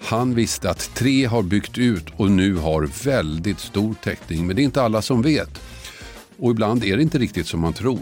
Han 0.00 0.34
visste 0.34 0.70
att 0.70 0.90
tre 0.94 1.26
har 1.26 1.42
byggt 1.42 1.78
ut 1.78 2.06
och 2.16 2.30
nu 2.30 2.56
har 2.56 3.04
väldigt 3.04 3.60
stor 3.60 3.94
täckning. 3.94 4.46
Men 4.46 4.56
det 4.56 4.62
är 4.62 4.64
inte 4.64 4.82
alla 4.82 5.02
som 5.02 5.22
vet. 5.22 5.60
Och 6.38 6.50
ibland 6.50 6.84
är 6.84 6.96
det 6.96 7.02
inte 7.02 7.18
riktigt 7.18 7.46
som 7.46 7.60
man 7.60 7.72
tror. 7.72 8.00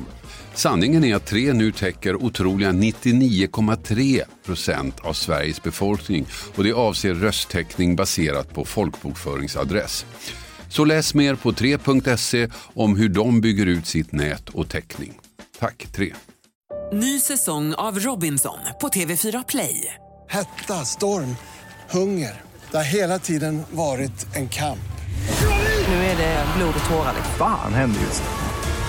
Sanningen 0.55 1.05
är 1.05 1.17
att 1.17 1.27
tre 1.27 1.53
nu 1.53 1.73
täcker 1.73 2.17
otroliga 2.17 2.73
99,3 2.73 4.23
procent 4.47 5.01
av 5.01 5.13
Sveriges 5.13 5.63
befolkning 5.63 6.27
och 6.55 6.65
det 6.65 6.73
avser 6.73 7.15
rösttäckning 7.15 7.97
baserat 7.97 8.55
på 8.55 8.65
folkbokföringsadress. 8.65 10.07
Så 10.71 10.85
läs 10.85 11.15
mer 11.15 11.35
på 11.35 11.53
3.se 11.53 12.49
om 12.75 12.97
hur 12.97 13.09
de 13.09 13.41
bygger 13.41 13.67
ut 13.67 13.87
sitt 13.87 14.13
nät 14.13 14.49
och 14.49 14.69
täckning. 14.69 15.19
Tack 15.59 15.87
3. 15.93 16.15
Ny 16.93 17.21
säsong 17.21 17.75
av 17.75 17.99
Robinson 17.99 18.59
på 18.81 18.89
TV4 18.89 19.45
Play. 19.49 19.95
Hetta, 20.29 20.85
storm, 20.85 21.37
hunger. 21.91 22.41
Det 22.71 22.77
har 22.77 22.85
hela 22.85 23.19
tiden 23.19 23.63
varit 23.71 24.37
en 24.37 24.49
kamp. 24.49 24.79
Nu 25.89 25.95
är 25.95 26.17
det 26.17 26.47
blod 26.57 26.75
och 26.83 26.91
tårar. 26.91 27.15
Fan 27.39 27.75
händer 27.75 28.01
just 28.01 28.23
det. 28.23 28.31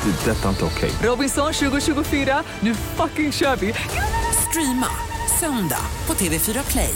Det 0.03 0.31
är 0.31 0.35
detta 0.35 0.49
inte 0.49 0.65
okej. 0.65 0.91
Robinson 1.03 1.53
2024, 1.53 2.43
nu 2.59 2.75
fucking 2.75 3.31
kör 3.31 3.55
vi! 3.55 3.73
Streama 4.49 4.87
söndag 5.39 5.85
på 6.05 6.13
TV4 6.13 6.71
Play. 6.71 6.95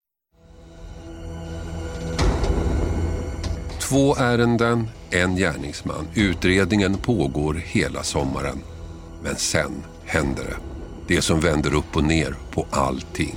Två 3.91 4.15
ärenden, 4.15 4.89
en 5.09 5.35
gärningsman. 5.35 6.07
Utredningen 6.15 6.97
pågår 6.97 7.53
hela 7.53 8.03
sommaren. 8.03 8.59
Men 9.23 9.35
sen 9.35 9.71
händer 10.05 10.43
det. 10.43 10.57
Det 11.15 11.21
som 11.21 11.39
vänder 11.39 11.75
upp 11.75 11.95
och 11.95 12.03
ner 12.03 12.35
på 12.51 12.67
allting. 12.69 13.35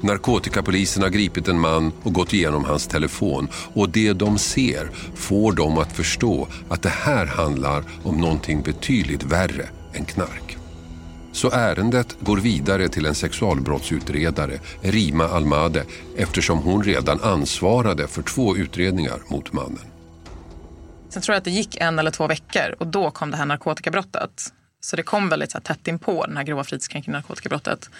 Narkotikapolisen 0.00 1.02
har 1.02 1.10
gripit 1.10 1.48
en 1.48 1.60
man 1.60 1.92
och 2.02 2.12
gått 2.12 2.32
igenom 2.32 2.64
hans 2.64 2.86
telefon 2.86 3.48
och 3.74 3.90
det 3.90 4.12
de 4.12 4.38
ser 4.38 4.90
får 5.14 5.52
dem 5.52 5.78
att 5.78 5.92
förstå 5.92 6.48
att 6.68 6.82
det 6.82 6.88
här 6.88 7.26
handlar 7.26 7.84
om 8.02 8.20
någonting 8.20 8.62
betydligt 8.62 9.22
värre 9.22 9.68
än 9.94 10.04
knark. 10.04 10.57
Så 11.38 11.50
ärendet 11.50 12.16
går 12.20 12.36
vidare 12.36 12.88
till 12.88 13.06
en 13.06 13.14
sexualbrottsutredare, 13.14 14.60
Rima 14.82 15.24
Almade, 15.24 15.84
eftersom 16.16 16.58
hon 16.58 16.84
redan 16.84 17.20
ansvarade 17.20 18.08
för 18.08 18.22
två 18.22 18.56
utredningar 18.56 19.18
mot 19.28 19.52
mannen. 19.52 19.84
Sen 21.08 21.22
tror 21.22 21.34
jag 21.34 21.38
att 21.38 21.44
det 21.44 21.50
gick 21.50 21.76
en 21.76 21.98
eller 21.98 22.10
två 22.10 22.26
veckor 22.26 22.74
och 22.78 22.86
då 22.86 23.10
kom 23.10 23.30
det 23.30 23.36
här 23.36 23.46
narkotikabrottet. 23.46 24.52
Så 24.80 24.96
det 24.96 25.02
kom 25.02 25.28
väldigt 25.28 25.50
så 25.50 25.58
här, 25.58 25.62
tätt 25.62 25.88
inpå 25.88 26.26
den 26.26 26.36
här 26.36 26.44
grova 26.44 26.64
fridskränkning 26.64 27.12
narkotikabrottet. 27.12 27.90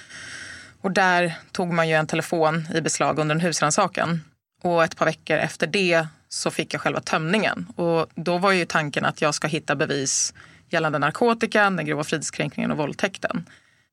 Och 0.81 0.91
där 0.91 1.35
tog 1.53 1.73
man 1.73 1.89
ju 1.89 1.95
en 1.95 2.07
telefon 2.07 2.69
i 2.75 2.81
beslag 2.81 3.19
under 3.19 3.35
en 3.35 3.41
husrannsakan. 3.41 4.21
Och 4.63 4.85
ett 4.85 4.97
par 4.97 5.07
veckor 5.07 5.37
efter 5.37 5.67
det 5.67 6.07
så 6.29 6.51
fick 6.51 6.75
jag 6.75 6.81
själva 6.81 7.01
tömningen. 7.01 7.67
Och 7.77 8.07
då 8.15 8.39
var 8.39 8.53
ju 8.53 8.65
tanken 8.65 9.05
att 9.05 9.23
jag 9.23 9.35
ska 9.35 9.49
hitta 9.49 9.77
bevis 9.77 10.35
gällande 10.73 10.99
narkotikan, 10.99 11.77
den 11.77 11.87
grova 11.87 12.05
fridskränkningen 12.05 12.71
och 12.71 12.77
våldtäkten. 12.77 13.47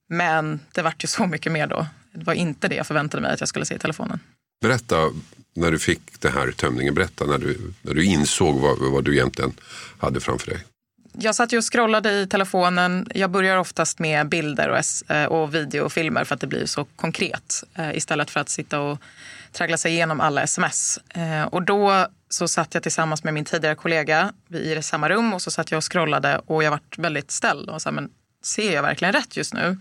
Men 0.10 0.60
det 0.72 0.82
vart 0.82 1.03
ju 1.03 1.08
så 1.08 1.25
mycket 1.25 1.51
mer 1.51 1.67
då. 1.67 1.88
Det 2.13 2.24
var 2.25 2.34
inte 2.34 2.67
det 2.67 2.75
jag 2.75 2.88
förväntade 2.88 3.22
mig 3.24 3.34
att 3.34 3.39
jag 3.39 3.50
skulle 3.50 3.65
se 3.65 3.75
i 3.75 3.79
telefonen. 3.79 4.20
Berätta 4.62 4.96
när 5.55 5.72
du 5.72 5.79
fick 5.79 6.22
den 6.22 6.32
här 6.34 6.51
tömningen, 6.51 6.94
berätta 6.94 7.25
när 7.25 7.38
du, 7.38 7.74
när 7.82 7.94
du 7.94 8.05
insåg 8.05 8.60
vad, 8.60 8.79
vad 8.91 9.03
du 9.03 9.13
egentligen 9.15 9.53
hade 10.00 10.20
framför 10.20 10.48
dig. 10.51 10.63
Jag 11.20 11.36
satt 11.36 11.53
ju 11.53 11.58
och 11.58 11.63
scrollade 11.74 12.12
i 12.12 12.27
telefonen. 12.27 13.08
Jag 13.15 13.29
börjar 13.32 13.58
oftast 13.58 14.00
med 14.00 14.29
bilder 14.29 14.70
och, 14.70 14.77
s- 14.77 15.01
eh, 15.10 15.25
och 15.25 15.55
videofilmer 15.55 16.24
för 16.24 16.36
att 16.36 16.41
det 16.41 16.48
blir 16.48 16.65
så 16.65 16.84
konkret 16.96 17.63
eh, 17.75 17.96
istället 17.98 18.29
för 18.32 18.39
att 18.39 18.50
sitta 18.50 18.79
och 18.79 19.00
traggla 19.51 19.77
sig 19.77 19.91
igenom 19.91 20.22
alla 20.22 20.41
sms. 20.44 21.00
Eh, 21.10 21.44
Och 21.44 21.63
då 21.63 22.08
så 22.36 22.48
satt 22.48 22.74
jag 22.74 22.84
tillsammans 22.84 23.24
med 23.24 23.34
min 23.34 23.46
tidigare 23.46 23.75
kollega 23.75 24.34
i 24.50 24.82
samma 24.82 25.10
rum 25.10 25.34
och 25.34 25.42
så 25.42 25.51
satt 25.51 25.72
jag 25.72 25.77
och 25.77 25.92
scrollade 25.92 26.42
och 26.46 26.63
jag 26.63 26.72
vart 26.72 26.98
väldigt 26.98 27.32
ställd 27.32 27.70
och 27.70 27.82
sa 27.82 27.92
men 27.92 28.10
ser 28.44 28.74
jag 28.74 28.82
verkligen 28.82 29.13
rätt 29.13 29.38
just 29.38 29.54
nu? 29.54 29.77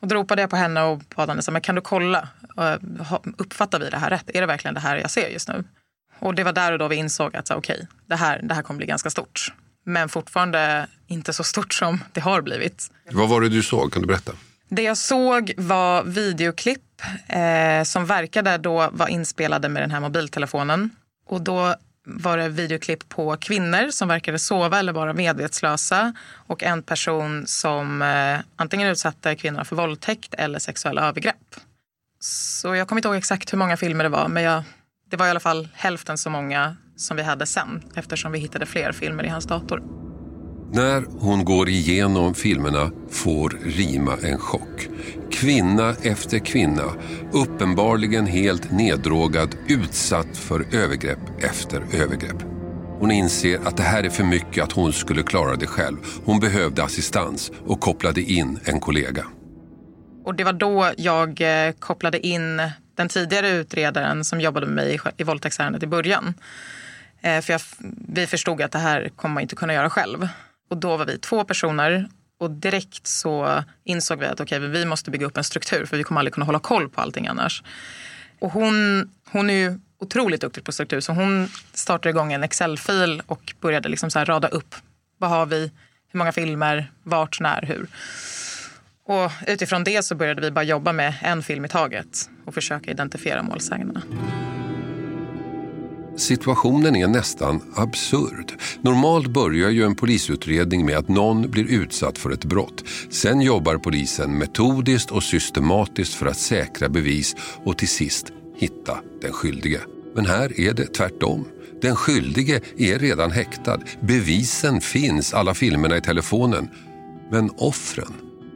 Och 0.00 0.08
då 0.08 0.14
ropade 0.14 0.42
jag 0.42 0.50
på 0.50 0.56
henne 0.56 0.82
och 0.82 0.98
bad 0.98 1.28
henne, 1.28 1.42
så 1.42 1.50
här, 1.50 1.52
men 1.52 1.62
kan 1.62 1.74
du 1.74 1.80
kolla? 1.80 2.28
Eh, 2.58 2.74
Uppfattar 3.36 3.78
vi 3.78 3.90
det 3.90 3.98
här 3.98 4.10
rätt? 4.10 4.30
Är 4.34 4.40
det 4.40 4.46
verkligen 4.46 4.74
det 4.74 4.80
här 4.80 4.96
jag 4.96 5.10
ser 5.10 5.28
just 5.28 5.48
nu? 5.48 5.64
Och 6.18 6.34
det 6.34 6.44
var 6.44 6.52
där 6.52 6.72
och 6.72 6.78
då 6.78 6.88
vi 6.88 6.96
insåg 6.96 7.36
att 7.36 7.46
så, 7.46 7.54
okej, 7.54 7.88
det, 8.06 8.16
här, 8.16 8.40
det 8.42 8.54
här 8.54 8.62
kommer 8.62 8.78
bli 8.78 8.86
ganska 8.86 9.10
stort. 9.10 9.52
Men 9.84 10.08
fortfarande 10.08 10.86
inte 11.06 11.32
så 11.32 11.44
stort 11.44 11.74
som 11.74 12.04
det 12.12 12.20
har 12.20 12.42
blivit. 12.42 12.90
Vad 13.10 13.28
var 13.28 13.40
det 13.40 13.48
du 13.48 13.62
såg? 13.62 13.92
Kan 13.92 14.02
du 14.02 14.08
berätta? 14.08 14.32
Det 14.68 14.82
jag 14.82 14.96
såg 14.96 15.52
var 15.56 16.02
videoklipp 16.04 17.02
eh, 17.26 17.82
som 17.84 18.06
verkade 18.06 18.58
då 18.58 18.90
vara 18.92 19.08
inspelade 19.08 19.68
med 19.68 19.82
den 19.82 19.90
här 19.90 20.00
mobiltelefonen. 20.00 20.90
Och 21.34 21.42
då 21.42 21.74
var 22.06 22.36
det 22.36 22.48
videoklipp 22.48 23.08
på 23.08 23.36
kvinnor 23.36 23.90
som 23.90 24.08
verkade 24.08 24.38
sova 24.38 24.78
eller 24.78 24.92
vara 24.92 25.12
medvetslösa 25.12 26.14
och 26.46 26.62
en 26.62 26.82
person 26.82 27.46
som 27.46 28.02
eh, 28.02 28.38
antingen 28.56 28.88
utsatte 28.88 29.36
kvinnorna 29.36 29.64
för 29.64 29.76
våldtäkt 29.76 30.34
eller 30.34 30.58
sexuella 30.58 31.08
övergrepp. 31.08 31.56
Så 32.20 32.74
jag 32.74 32.88
kommer 32.88 32.98
inte 32.98 33.08
ihåg 33.08 33.16
exakt 33.16 33.52
hur 33.52 33.58
många 33.58 33.76
filmer 33.76 34.04
det 34.04 34.10
var 34.10 34.28
men 34.28 34.42
jag, 34.42 34.62
det 35.10 35.16
var 35.16 35.26
i 35.26 35.30
alla 35.30 35.40
fall 35.40 35.68
hälften 35.74 36.18
så 36.18 36.30
många 36.30 36.76
som 36.96 37.16
vi 37.16 37.22
hade 37.22 37.46
sen 37.46 37.82
eftersom 37.94 38.32
vi 38.32 38.38
hittade 38.38 38.66
fler 38.66 38.92
filmer 38.92 39.24
i 39.24 39.28
hans 39.28 39.44
dator. 39.44 39.82
När 40.74 41.04
hon 41.18 41.44
går 41.44 41.68
igenom 41.68 42.34
filmerna 42.34 42.90
får 43.10 43.58
Rima 43.64 44.16
en 44.22 44.38
chock. 44.38 44.88
Kvinna 45.30 45.94
efter 46.02 46.38
kvinna, 46.38 46.94
uppenbarligen 47.32 48.26
helt 48.26 48.72
neddrogad, 48.72 49.54
utsatt 49.68 50.36
för 50.36 50.74
övergrepp 50.76 51.18
efter 51.38 51.76
övergrepp. 51.76 52.42
Hon 52.98 53.10
inser 53.10 53.58
att 53.66 53.76
det 53.76 53.82
här 53.82 54.04
är 54.04 54.10
för 54.10 54.24
mycket 54.24 54.64
att 54.64 54.72
hon 54.72 54.92
skulle 54.92 55.22
klara 55.22 55.56
det 55.56 55.66
själv. 55.66 55.96
Hon 56.24 56.40
behövde 56.40 56.84
assistans 56.84 57.52
och 57.66 57.80
kopplade 57.80 58.20
in 58.20 58.60
en 58.64 58.80
kollega. 58.80 59.26
Och 60.24 60.34
det 60.34 60.44
var 60.44 60.52
då 60.52 60.90
jag 60.96 61.40
eh, 61.40 61.72
kopplade 61.72 62.26
in 62.26 62.62
den 62.94 63.08
tidigare 63.08 63.48
utredaren 63.48 64.24
som 64.24 64.40
jobbade 64.40 64.66
med 64.66 64.74
mig 64.74 65.00
i, 65.16 65.24
våldtäktsärendet 65.24 65.82
i 65.82 65.86
början. 65.86 66.34
Eh, 67.20 67.40
för 67.40 67.52
jag, 67.52 67.60
vi 68.08 68.26
förstod 68.26 68.62
att 68.62 68.72
det 68.72 68.78
här 68.78 69.08
kommer 69.16 69.34
man 69.34 69.42
inte 69.42 69.56
kunna 69.56 69.74
göra 69.74 69.90
själv. 69.90 70.28
Och 70.74 70.80
då 70.80 70.96
var 70.96 71.06
vi 71.06 71.18
två 71.18 71.44
personer 71.44 72.08
och 72.38 72.50
direkt 72.50 73.06
så 73.06 73.64
insåg 73.84 74.18
vi 74.18 74.26
att 74.26 74.40
okay, 74.40 74.58
vi 74.58 74.84
måste 74.84 75.10
bygga 75.10 75.26
upp 75.26 75.36
en 75.36 75.44
struktur 75.44 75.86
för 75.86 75.96
vi 75.96 76.04
kommer 76.04 76.20
aldrig 76.20 76.34
kunna 76.34 76.46
hålla 76.46 76.58
koll 76.58 76.88
på 76.88 77.00
allting 77.00 77.26
annars. 77.26 77.62
Och 78.38 78.52
hon, 78.52 78.74
hon 79.30 79.50
är 79.50 79.54
ju 79.54 79.78
otroligt 79.98 80.40
duktig 80.40 80.64
på 80.64 80.72
struktur 80.72 81.00
så 81.00 81.12
hon 81.12 81.48
startade 81.72 82.10
igång 82.10 82.32
en 82.32 82.44
Excel-fil 82.44 83.22
och 83.26 83.54
började 83.60 83.88
liksom 83.88 84.10
så 84.10 84.18
här 84.18 84.26
rada 84.26 84.48
upp. 84.48 84.74
Vad 85.18 85.30
har 85.30 85.46
vi? 85.46 85.72
Hur 86.08 86.18
många 86.18 86.32
filmer? 86.32 86.90
Vart? 87.02 87.40
När? 87.40 87.62
Hur? 87.62 87.86
Och 89.04 89.30
utifrån 89.46 89.84
det 89.84 90.04
så 90.04 90.14
började 90.14 90.40
vi 90.40 90.50
bara 90.50 90.64
jobba 90.64 90.92
med 90.92 91.14
en 91.22 91.42
film 91.42 91.64
i 91.64 91.68
taget 91.68 92.30
och 92.44 92.54
försöka 92.54 92.90
identifiera 92.90 93.42
målsägandena. 93.42 94.02
Situationen 96.16 96.96
är 96.96 97.08
nästan 97.08 97.60
absurd. 97.74 98.52
Normalt 98.80 99.26
börjar 99.26 99.70
ju 99.70 99.84
en 99.84 99.94
polisutredning 99.94 100.86
med 100.86 100.96
att 100.96 101.08
någon 101.08 101.50
blir 101.50 101.64
utsatt 101.64 102.18
för 102.18 102.30
ett 102.30 102.44
brott. 102.44 102.84
Sen 103.10 103.40
jobbar 103.40 103.76
polisen 103.76 104.38
metodiskt 104.38 105.10
och 105.10 105.22
systematiskt 105.22 106.14
för 106.14 106.26
att 106.26 106.36
säkra 106.36 106.88
bevis 106.88 107.36
och 107.64 107.78
till 107.78 107.88
sist 107.88 108.26
hitta 108.56 108.98
den 109.20 109.32
skyldige. 109.32 109.80
Men 110.14 110.26
här 110.26 110.60
är 110.60 110.72
det 110.72 110.86
tvärtom. 110.86 111.44
Den 111.82 111.96
skyldige 111.96 112.60
är 112.76 112.98
redan 112.98 113.30
häktad. 113.30 113.80
Bevisen 114.00 114.80
finns, 114.80 115.34
alla 115.34 115.54
filmerna 115.54 115.96
i 115.96 116.00
telefonen. 116.00 116.68
Men 117.30 117.50
offren, 117.56 118.14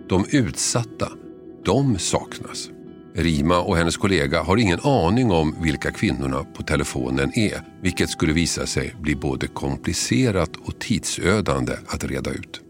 de 0.08 0.24
utsatta, 0.30 1.08
de 1.64 1.98
saknas. 1.98 2.70
Rima 3.18 3.58
och 3.58 3.76
hennes 3.76 3.96
kollega 3.96 4.42
har 4.42 4.56
ingen 4.56 4.80
aning 4.80 5.30
om 5.30 5.56
vilka 5.60 5.90
kvinnorna 5.90 6.44
på 6.44 6.62
telefonen 6.62 7.38
är, 7.38 7.62
vilket 7.82 8.10
skulle 8.10 8.32
visa 8.32 8.66
sig 8.66 8.94
bli 9.00 9.16
både 9.16 9.46
komplicerat 9.46 10.56
och 10.56 10.78
tidsödande 10.78 11.72
att 11.88 12.04
reda 12.04 12.30
ut. 12.30 12.60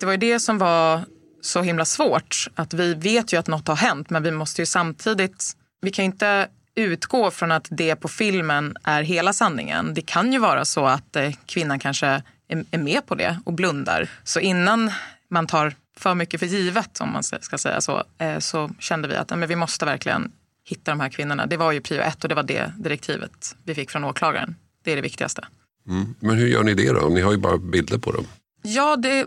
Det 0.00 0.06
var 0.06 0.12
ju 0.12 0.18
det 0.18 0.40
som 0.40 0.58
var 0.58 1.00
så 1.40 1.62
himla 1.62 1.84
svårt. 1.84 2.48
Att 2.54 2.74
vi 2.74 2.94
vet 2.94 3.32
ju 3.32 3.36
att 3.36 3.46
något 3.46 3.68
har 3.68 3.76
hänt 3.76 4.10
men 4.10 4.22
vi 4.22 4.30
måste 4.30 4.62
ju 4.62 4.66
samtidigt... 4.66 5.52
Vi 5.80 5.90
kan 5.90 6.04
ju 6.04 6.06
inte 6.06 6.48
utgå 6.74 7.30
från 7.30 7.52
att 7.52 7.68
det 7.70 7.96
på 7.96 8.08
filmen 8.08 8.76
är 8.84 9.02
hela 9.02 9.32
sanningen. 9.32 9.94
Det 9.94 10.02
kan 10.02 10.32
ju 10.32 10.38
vara 10.38 10.64
så 10.64 10.86
att 10.86 11.16
eh, 11.16 11.32
kvinnan 11.46 11.78
kanske 11.78 12.22
är 12.70 12.78
med 12.78 13.06
på 13.06 13.14
det 13.14 13.38
och 13.44 13.52
blundar. 13.52 14.10
Så 14.24 14.40
innan 14.40 14.90
man 15.28 15.46
tar 15.46 15.74
för 15.96 16.14
mycket 16.14 16.40
för 16.40 16.46
givet, 16.46 17.00
om 17.00 17.12
man 17.12 17.22
ska 17.22 17.58
säga 17.58 17.80
så, 17.80 18.04
eh, 18.18 18.38
så 18.38 18.70
kände 18.78 19.08
vi 19.08 19.16
att 19.16 19.30
men 19.30 19.48
vi 19.48 19.56
måste 19.56 19.84
verkligen 19.84 20.32
hitta 20.64 20.90
de 20.90 21.00
här 21.00 21.08
kvinnorna. 21.08 21.46
Det 21.46 21.56
var 21.56 21.72
ju 21.72 21.80
prio 21.80 22.00
ett 22.00 22.22
och 22.22 22.28
det 22.28 22.34
var 22.34 22.42
det 22.42 22.72
direktivet 22.78 23.56
vi 23.64 23.74
fick 23.74 23.90
från 23.90 24.04
åklagaren. 24.04 24.56
Det 24.84 24.92
är 24.92 24.96
det 24.96 25.02
viktigaste. 25.02 25.44
Mm. 25.88 26.14
Men 26.20 26.36
hur 26.36 26.46
gör 26.46 26.64
ni 26.64 26.74
det 26.74 26.92
då? 26.92 27.08
Ni 27.08 27.20
har 27.20 27.32
ju 27.32 27.38
bara 27.38 27.58
bilder 27.58 27.98
på 27.98 28.12
dem. 28.12 28.26
Ja, 28.62 28.96
det, 28.96 29.26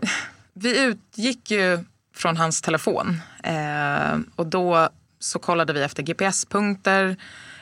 vi 0.54 0.84
utgick 0.84 1.50
ju 1.50 1.78
från 2.14 2.36
hans 2.36 2.62
telefon. 2.62 3.20
Eh, 3.42 4.18
och 4.36 4.46
då 4.46 4.88
så 5.18 5.38
kollade 5.38 5.72
vi 5.72 5.82
efter 5.82 6.02
GPS-punkter. 6.02 7.16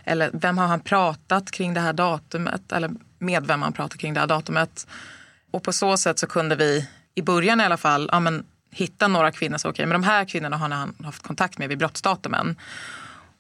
Eller 0.05 0.31
vem 0.33 0.59
har 0.59 0.67
han 0.67 0.81
pratat 0.81 1.51
kring 1.51 1.75
det 1.75 1.81
här 1.81 1.93
datumet? 1.93 2.73
Eller 2.73 2.91
med 3.19 3.47
vem 3.47 3.63
han 3.63 3.73
pratat 3.73 3.99
kring 3.99 4.15
det 4.15 4.21
här 4.21 4.27
datumet? 4.27 4.87
Och 5.51 5.63
på 5.63 5.73
så 5.73 5.97
sätt 5.97 6.19
så 6.19 6.27
kunde 6.27 6.57
vi 6.57 6.89
i 7.15 7.23
början 7.23 7.61
i 7.61 7.65
alla 7.65 7.77
fall 7.77 8.09
ja, 8.13 8.21
men, 8.21 8.45
hitta 8.79 9.09
några 9.09 9.33
kvinnor. 9.33 9.59
Så, 9.59 9.69
okay, 9.69 9.87
men 9.87 10.01
de 10.01 10.07
här 10.07 10.25
kvinnorna 10.25 10.57
har 10.57 10.69
han 10.69 10.95
haft 11.05 11.23
kontakt 11.23 11.59
med 11.59 11.69
vid 11.69 11.79
brottsdatumen. 11.79 12.57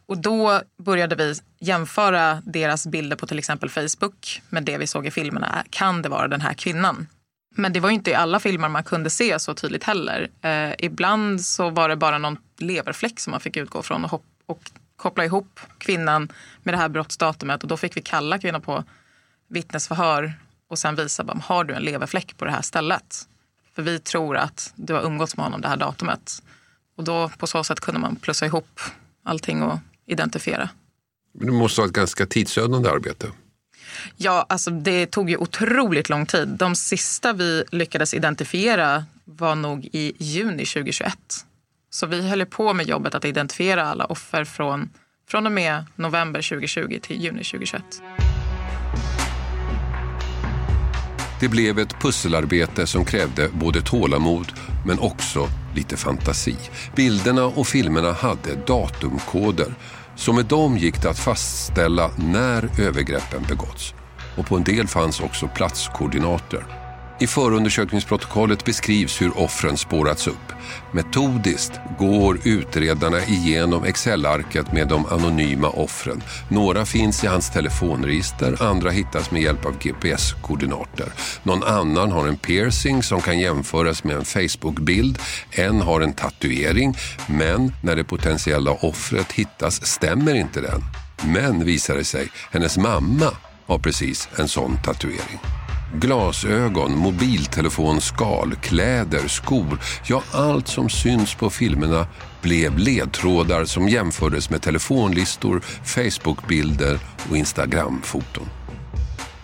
Och 0.06 0.18
då 0.18 0.60
började 0.78 1.14
vi 1.14 1.34
jämföra 1.60 2.42
deras 2.44 2.86
bilder 2.86 3.16
på 3.16 3.26
till 3.26 3.38
exempel 3.38 3.70
Facebook 3.70 4.42
med 4.48 4.64
det 4.64 4.78
vi 4.78 4.86
såg 4.86 5.06
i 5.06 5.10
filmerna. 5.10 5.64
Kan 5.70 6.02
det 6.02 6.08
vara 6.08 6.28
den 6.28 6.40
här 6.40 6.54
kvinnan? 6.54 7.06
Men 7.54 7.72
det 7.72 7.80
var 7.80 7.88
ju 7.88 7.94
inte 7.94 8.10
i 8.10 8.14
alla 8.14 8.40
filmer 8.40 8.68
man 8.68 8.84
kunde 8.84 9.10
se 9.10 9.38
så 9.38 9.54
tydligt 9.54 9.84
heller. 9.84 10.28
Eh, 10.42 10.74
ibland 10.78 11.40
så 11.40 11.70
var 11.70 11.88
det 11.88 11.96
bara 11.96 12.18
någon 12.18 12.36
leverfläck 12.58 13.20
som 13.20 13.30
man 13.30 13.40
fick 13.40 13.56
utgå 13.56 13.82
från 13.82 14.04
och, 14.04 14.10
hopp- 14.10 14.42
och 14.46 14.70
koppla 14.96 15.24
ihop 15.24 15.60
kvinnan 15.78 16.28
med 16.62 16.74
det 16.74 16.78
här 16.78 16.88
brottsdatumet 16.88 17.62
och 17.62 17.68
då 17.68 17.76
fick 17.76 17.96
vi 17.96 18.02
kalla 18.02 18.38
kvinnan 18.38 18.60
på 18.60 18.84
vittnesförhör 19.48 20.32
och 20.68 20.78
sen 20.78 20.96
visa 20.96 21.24
har 21.44 21.64
du 21.64 21.74
en 21.74 21.82
leverfläck 21.82 22.36
på 22.36 22.44
det 22.44 22.50
här 22.50 22.62
stället? 22.62 23.28
För 23.78 23.82
vi 23.82 23.98
tror 23.98 24.36
att 24.36 24.72
du 24.76 24.94
har 24.94 25.02
umgåtts 25.02 25.36
med 25.36 25.44
honom 25.44 25.60
det 25.60 25.68
här 25.68 25.76
datumet. 25.76 26.42
Och 26.96 27.04
då 27.04 27.28
på 27.28 27.46
så 27.46 27.64
sätt 27.64 27.80
kunde 27.80 28.00
man 28.00 28.16
plussa 28.16 28.46
ihop 28.46 28.80
allting 29.24 29.62
och 29.62 29.78
identifiera. 30.06 30.68
Men 31.32 31.46
det 31.46 31.52
måste 31.52 31.80
vara 31.80 31.88
ett 31.88 31.94
ganska 31.94 32.26
tidsödande 32.26 32.90
arbete. 32.90 33.26
Ja, 34.16 34.46
alltså 34.48 34.70
det 34.70 35.06
tog 35.06 35.30
ju 35.30 35.36
otroligt 35.36 36.08
lång 36.08 36.26
tid. 36.26 36.48
De 36.48 36.74
sista 36.74 37.32
vi 37.32 37.64
lyckades 37.72 38.14
identifiera 38.14 39.04
var 39.24 39.54
nog 39.54 39.88
i 39.92 40.12
juni 40.18 40.64
2021. 40.64 41.18
Så 41.90 42.06
vi 42.06 42.28
höll 42.28 42.46
på 42.46 42.74
med 42.74 42.86
jobbet 42.86 43.14
att 43.14 43.24
identifiera 43.24 43.84
alla 43.84 44.04
offer 44.04 44.44
från, 44.44 44.90
från 45.28 45.46
och 45.46 45.52
med 45.52 45.84
november 45.96 46.42
2020 46.42 46.98
till 47.02 47.22
juni 47.22 47.44
2021. 47.44 47.82
Det 51.40 51.48
blev 51.48 51.78
ett 51.78 52.00
pusselarbete 52.00 52.86
som 52.86 53.04
krävde 53.04 53.48
både 53.48 53.82
tålamod 53.82 54.52
men 54.86 54.98
också 54.98 55.48
lite 55.74 55.96
fantasi. 55.96 56.56
Bilderna 56.96 57.44
och 57.44 57.66
filmerna 57.66 58.12
hade 58.12 58.54
datumkoder 58.66 59.74
så 60.16 60.32
med 60.32 60.44
dem 60.44 60.78
gick 60.78 61.02
det 61.02 61.10
att 61.10 61.18
fastställa 61.18 62.10
när 62.16 62.80
övergreppen 62.80 63.42
begåtts. 63.48 63.94
Och 64.36 64.46
på 64.46 64.56
en 64.56 64.64
del 64.64 64.86
fanns 64.86 65.20
också 65.20 65.48
platskoordinater. 65.48 66.77
I 67.20 67.26
förundersökningsprotokollet 67.26 68.64
beskrivs 68.64 69.22
hur 69.22 69.38
offren 69.38 69.76
spårats 69.76 70.26
upp. 70.26 70.52
Metodiskt 70.92 71.72
går 71.98 72.38
utredarna 72.44 73.24
igenom 73.24 73.84
Excel-arket 73.84 74.72
med 74.72 74.88
de 74.88 75.06
anonyma 75.06 75.68
offren. 75.68 76.22
Några 76.48 76.86
finns 76.86 77.24
i 77.24 77.26
hans 77.26 77.50
telefonregister, 77.50 78.62
andra 78.62 78.90
hittas 78.90 79.30
med 79.30 79.42
hjälp 79.42 79.66
av 79.66 79.78
GPS-koordinater. 79.78 81.12
Någon 81.42 81.62
annan 81.62 82.12
har 82.12 82.28
en 82.28 82.36
piercing 82.36 83.02
som 83.02 83.20
kan 83.20 83.38
jämföras 83.38 84.04
med 84.04 84.16
en 84.16 84.24
Facebook-bild. 84.24 85.18
En 85.50 85.80
har 85.80 86.00
en 86.00 86.12
tatuering, 86.12 86.94
men 87.26 87.72
när 87.82 87.96
det 87.96 88.04
potentiella 88.04 88.70
offret 88.70 89.32
hittas 89.32 89.86
stämmer 89.86 90.34
inte 90.34 90.60
den. 90.60 90.84
Men 91.32 91.64
visar 91.64 91.96
det 91.96 92.04
sig, 92.04 92.28
hennes 92.50 92.78
mamma 92.78 93.30
har 93.66 93.78
precis 93.78 94.28
en 94.36 94.48
sån 94.48 94.82
tatuering. 94.84 95.57
Glasögon, 95.94 96.98
mobiltelefonskal, 96.98 98.54
kläder, 98.54 99.28
skor, 99.28 99.80
ja 100.06 100.22
allt 100.32 100.68
som 100.68 100.88
syns 100.88 101.34
på 101.34 101.50
filmerna 101.50 102.06
blev 102.42 102.78
ledtrådar 102.78 103.64
som 103.64 103.88
jämfördes 103.88 104.50
med 104.50 104.62
telefonlistor, 104.62 105.62
Facebookbilder 105.84 106.98
och 107.30 107.36
Instagramfoton. 107.36 108.48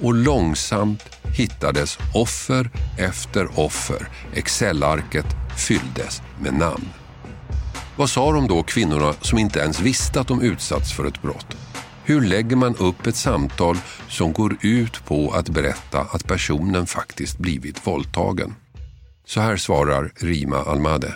Och 0.03 0.15
långsamt 0.15 1.03
hittades 1.37 1.99
offer 2.15 2.71
efter 2.99 3.61
offer. 3.61 4.09
Excelarket 4.35 5.27
fylldes 5.57 6.23
med 6.41 6.55
namn. 6.55 6.89
Vad 7.97 8.11
sa 8.11 8.33
de 8.33 8.49
då, 8.49 8.63
kvinnorna 8.63 9.13
som 9.21 9.39
inte 9.39 9.61
ens 9.61 9.81
visste 9.81 10.21
att 10.21 10.29
de 10.29 10.43
utsatts 10.43 10.93
för 10.93 11.05
ett 11.05 11.23
brott? 11.23 11.57
Hur 12.07 12.21
lägger 12.21 12.57
man 12.57 12.77
upp 12.77 13.07
ett 13.07 13.17
samtal 13.17 13.77
som 14.09 14.33
går 14.33 14.57
ut 14.61 15.05
på 15.05 15.31
att 15.31 15.49
berätta 15.49 16.01
att 16.01 16.27
personen 16.27 16.87
faktiskt 16.87 17.39
blivit 17.39 17.87
våldtagen? 17.87 18.55
Så 19.27 19.41
här 19.41 19.57
svarar 19.57 20.13
Rima 20.17 20.57
Almade. 20.57 21.15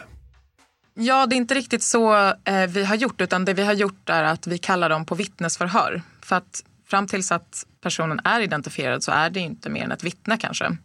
Ja, 0.94 1.27
det 1.27 1.35
är 1.35 1.37
inte 1.37 1.55
riktigt 1.55 1.83
så 1.83 2.16
eh, 2.44 2.66
vi 2.68 2.85
har 2.85 2.96
gjort, 2.96 3.20
utan 3.20 3.44
det 3.44 3.55
vi 3.55 3.64
har 3.64 3.72
gjort 3.72 4.09
är 4.09 4.24
att 4.24 4.46
vi 4.46 4.59
kallar 4.59 4.88
dem 4.88 5.07
på 5.07 5.14
vittnesförhör. 5.14 6.03
För 6.22 6.37
att 6.37 6.64
fram 6.87 7.07
tills 7.07 7.33
att 7.33 7.66
personen 7.83 8.20
är 8.24 8.40
identifierad 8.40 9.03
så 9.03 9.12
är 9.12 9.31
det 9.31 9.40
inte 9.40 9.70
mer 9.70 9.85
än 9.85 9.92
ett 9.92 10.05
vittne 10.05 10.37
kanske. 10.37 10.77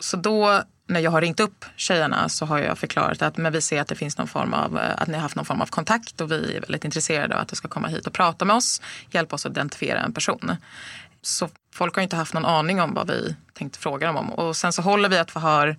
Så 0.00 0.16
då 0.16 0.62
när 0.92 1.00
jag 1.00 1.10
har 1.10 1.20
ringt 1.20 1.40
upp 1.40 1.64
tjejerna 1.76 2.28
så 2.28 2.46
har 2.46 2.58
jag 2.58 2.78
förklarat 2.78 3.22
att 3.22 3.36
men 3.36 3.52
vi 3.52 3.60
ser 3.60 3.80
att 3.80 3.88
det 3.88 3.94
finns 3.94 4.18
någon 4.18 4.28
form 4.28 4.54
av, 4.54 4.78
eh, 4.78 5.02
att 5.02 5.08
ni 5.08 5.14
har 5.14 5.20
haft 5.20 5.36
någon 5.36 5.44
form 5.44 5.60
av 5.60 5.66
kontakt 5.66 6.20
och 6.20 6.32
vi 6.32 6.56
är 6.56 6.60
väldigt 6.60 6.84
intresserade 6.84 7.34
av 7.34 7.40
att 7.40 7.48
du 7.48 7.56
ska 7.56 7.68
komma 7.68 7.88
hit 7.88 8.06
och 8.06 8.12
prata 8.12 8.44
med 8.44 8.56
oss, 8.56 8.82
hjälpa 9.10 9.34
oss 9.34 9.46
att 9.46 9.52
identifiera 9.52 10.00
en 10.00 10.12
person. 10.12 10.56
Så 11.22 11.48
folk 11.74 11.94
har 11.94 12.02
inte 12.02 12.16
haft 12.16 12.34
någon 12.34 12.44
aning 12.44 12.80
om 12.80 12.94
vad 12.94 13.06
vi 13.06 13.36
tänkte 13.52 13.78
fråga 13.78 14.06
dem 14.06 14.16
om. 14.16 14.32
Och 14.32 14.56
sen 14.56 14.72
så 14.72 14.82
håller 14.82 15.08
vi 15.08 15.16
ett 15.16 15.30
förhör, 15.30 15.76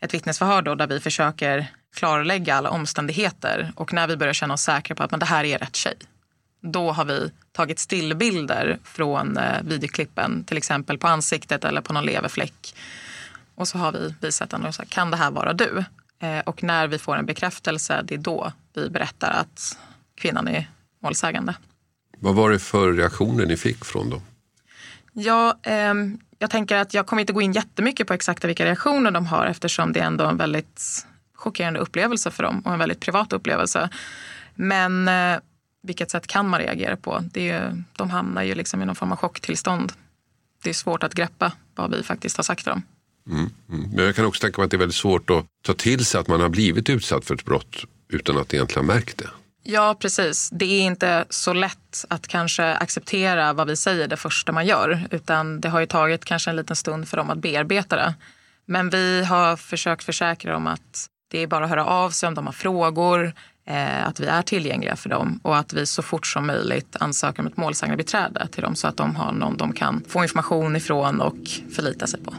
ett 0.00 0.14
vittnesförhör 0.14 0.62
då, 0.62 0.74
där 0.74 0.86
vi 0.86 1.00
försöker 1.00 1.66
klarlägga 1.94 2.54
alla 2.54 2.70
omständigheter. 2.70 3.72
Och 3.76 3.92
när 3.92 4.06
vi 4.06 4.16
börjar 4.16 4.32
känna 4.32 4.54
oss 4.54 4.62
säkra 4.62 4.96
på 4.96 5.02
att 5.02 5.10
men 5.10 5.20
det 5.20 5.26
här 5.26 5.44
är 5.44 5.58
rätt 5.58 5.76
tjej, 5.76 5.96
då 6.62 6.92
har 6.92 7.04
vi 7.04 7.32
tagit 7.52 7.78
stillbilder 7.78 8.78
från 8.84 9.36
eh, 9.36 9.62
videoklippen, 9.62 10.44
till 10.44 10.56
exempel 10.56 10.98
på 10.98 11.08
ansiktet 11.08 11.64
eller 11.64 11.80
på 11.80 11.92
någon 11.92 12.06
leverfläck 12.06 12.74
och 13.60 13.68
så 13.68 13.78
har 13.78 13.92
vi 13.92 14.14
visat 14.20 14.50
den 14.50 14.66
och 14.66 14.74
sagt, 14.74 14.90
kan 14.90 15.10
det 15.10 15.16
här 15.16 15.30
vara 15.30 15.52
du? 15.52 15.84
Eh, 16.20 16.38
och 16.38 16.62
när 16.62 16.88
vi 16.88 16.98
får 16.98 17.16
en 17.16 17.26
bekräftelse, 17.26 18.02
det 18.04 18.14
är 18.14 18.18
då 18.18 18.52
vi 18.74 18.90
berättar 18.90 19.30
att 19.30 19.78
kvinnan 20.14 20.48
är 20.48 20.70
målsägande. 21.02 21.54
Vad 22.18 22.34
var 22.34 22.50
det 22.50 22.58
för 22.58 22.92
reaktioner 22.92 23.46
ni 23.46 23.56
fick 23.56 23.84
från 23.84 24.10
dem? 24.10 24.22
Ja, 25.12 25.58
eh, 25.62 25.94
jag 26.38 26.50
tänker 26.50 26.76
att 26.76 26.94
jag 26.94 27.06
kommer 27.06 27.20
inte 27.20 27.32
gå 27.32 27.42
in 27.42 27.52
jättemycket 27.52 28.06
på 28.06 28.14
exakta 28.14 28.46
vilka 28.46 28.64
reaktioner 28.64 29.10
de 29.10 29.26
har 29.26 29.46
eftersom 29.46 29.92
det 29.92 30.00
är 30.00 30.04
ändå 30.04 30.24
en 30.24 30.36
väldigt 30.36 31.06
chockerande 31.34 31.80
upplevelse 31.80 32.30
för 32.30 32.42
dem 32.42 32.60
och 32.60 32.72
en 32.72 32.78
väldigt 32.78 33.00
privat 33.00 33.32
upplevelse. 33.32 33.88
Men 34.54 35.08
eh, 35.08 35.38
vilket 35.82 36.10
sätt 36.10 36.26
kan 36.26 36.48
man 36.48 36.60
reagera 36.60 36.96
på? 36.96 37.24
Det 37.32 37.50
är 37.50 37.60
ju, 37.60 37.82
de 37.96 38.10
hamnar 38.10 38.42
ju 38.42 38.54
liksom 38.54 38.82
i 38.82 38.86
någon 38.86 38.96
form 38.96 39.12
av 39.12 39.18
chocktillstånd. 39.18 39.92
Det 40.62 40.70
är 40.70 40.74
svårt 40.74 41.02
att 41.02 41.14
greppa 41.14 41.52
vad 41.74 41.90
vi 41.90 42.02
faktiskt 42.02 42.36
har 42.36 42.44
sagt 42.44 42.64
till 42.64 42.70
dem. 42.70 42.82
Mm, 43.30 43.50
mm. 43.68 43.90
Men 43.90 44.04
jag 44.04 44.16
kan 44.16 44.24
också 44.24 44.40
tänka 44.40 44.60
mig 44.60 44.64
att 44.64 44.70
det 44.70 44.76
är 44.76 44.78
väldigt 44.78 44.96
svårt 44.96 45.30
att 45.30 45.46
ta 45.62 45.72
till 45.72 46.04
sig 46.04 46.20
att 46.20 46.28
man 46.28 46.40
har 46.40 46.48
blivit 46.48 46.90
utsatt 46.90 47.24
för 47.24 47.34
ett 47.34 47.44
brott 47.44 47.84
utan 48.08 48.38
att 48.38 48.54
egentligen 48.54 48.88
ha 48.88 48.94
märkt 48.94 49.18
det. 49.18 49.28
Ja, 49.62 49.96
precis. 50.00 50.50
Det 50.52 50.64
är 50.64 50.80
inte 50.80 51.24
så 51.30 51.52
lätt 51.52 52.04
att 52.08 52.28
kanske 52.28 52.74
acceptera 52.74 53.52
vad 53.52 53.68
vi 53.68 53.76
säger 53.76 54.08
det 54.08 54.16
första 54.16 54.52
man 54.52 54.66
gör. 54.66 55.06
Utan 55.10 55.60
det 55.60 55.68
har 55.68 55.80
ju 55.80 55.86
tagit 55.86 56.24
kanske 56.24 56.50
en 56.50 56.56
liten 56.56 56.76
stund 56.76 57.08
för 57.08 57.16
dem 57.16 57.30
att 57.30 57.38
bearbeta 57.38 57.96
det. 57.96 58.14
Men 58.66 58.90
vi 58.90 59.24
har 59.24 59.56
försökt 59.56 60.04
försäkra 60.04 60.52
dem 60.52 60.66
att 60.66 61.06
det 61.30 61.38
är 61.38 61.46
bara 61.46 61.64
att 61.64 61.70
höra 61.70 61.86
av 61.86 62.10
sig 62.10 62.26
om 62.26 62.34
de 62.34 62.46
har 62.46 62.52
frågor. 62.52 63.32
Eh, 63.66 64.06
att 64.06 64.20
vi 64.20 64.26
är 64.26 64.42
tillgängliga 64.42 64.96
för 64.96 65.08
dem 65.08 65.40
och 65.42 65.56
att 65.56 65.72
vi 65.72 65.86
så 65.86 66.02
fort 66.02 66.26
som 66.26 66.46
möjligt 66.46 66.96
ansöker 67.00 67.40
om 67.40 67.46
ett 67.46 67.56
målsägandebiträde 67.56 68.48
till 68.48 68.62
dem 68.62 68.74
så 68.74 68.88
att 68.88 68.96
de 68.96 69.16
har 69.16 69.32
någon 69.32 69.56
de 69.56 69.72
kan 69.72 70.04
få 70.08 70.22
information 70.22 70.76
ifrån 70.76 71.20
och 71.20 71.36
förlita 71.74 72.06
sig 72.06 72.20
på. 72.20 72.34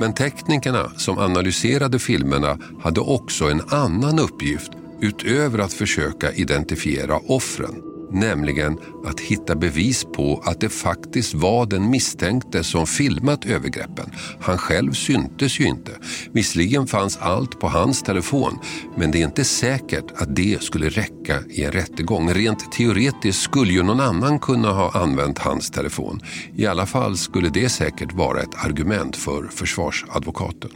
Men 0.00 0.14
teknikerna 0.14 0.92
som 0.96 1.18
analyserade 1.18 1.98
filmerna 1.98 2.58
hade 2.82 3.00
också 3.00 3.44
en 3.44 3.60
annan 3.68 4.18
uppgift 4.18 4.70
utöver 5.00 5.58
att 5.58 5.72
försöka 5.72 6.32
identifiera 6.32 7.16
offren 7.16 7.89
nämligen 8.12 8.78
att 9.06 9.20
hitta 9.20 9.54
bevis 9.56 10.04
på 10.04 10.42
att 10.44 10.60
det 10.60 10.68
faktiskt 10.68 11.34
var 11.34 11.66
den 11.66 11.90
misstänkte 11.90 12.64
som 12.64 12.86
filmat 12.86 13.46
övergreppen. 13.46 14.10
Han 14.40 14.58
själv 14.58 14.92
syntes 14.92 15.60
ju 15.60 15.64
inte. 15.64 15.92
Visserligen 16.32 16.86
fanns 16.86 17.16
allt 17.16 17.60
på 17.60 17.68
hans 17.68 18.02
telefon, 18.02 18.58
men 18.96 19.10
det 19.10 19.20
är 19.20 19.24
inte 19.24 19.44
säkert 19.44 20.12
att 20.16 20.36
det 20.36 20.62
skulle 20.62 20.88
räcka 20.88 21.38
i 21.48 21.64
en 21.64 21.72
rättegång. 21.72 22.30
Rent 22.30 22.72
teoretiskt 22.72 23.42
skulle 23.42 23.72
ju 23.72 23.82
någon 23.82 24.00
annan 24.00 24.38
kunna 24.38 24.68
ha 24.68 25.02
använt 25.02 25.38
hans 25.38 25.70
telefon. 25.70 26.20
I 26.54 26.66
alla 26.66 26.86
fall 26.86 27.16
skulle 27.16 27.48
det 27.48 27.68
säkert 27.68 28.12
vara 28.12 28.40
ett 28.40 28.64
argument 28.64 29.16
för 29.16 29.48
försvarsadvokaten. 29.48 30.70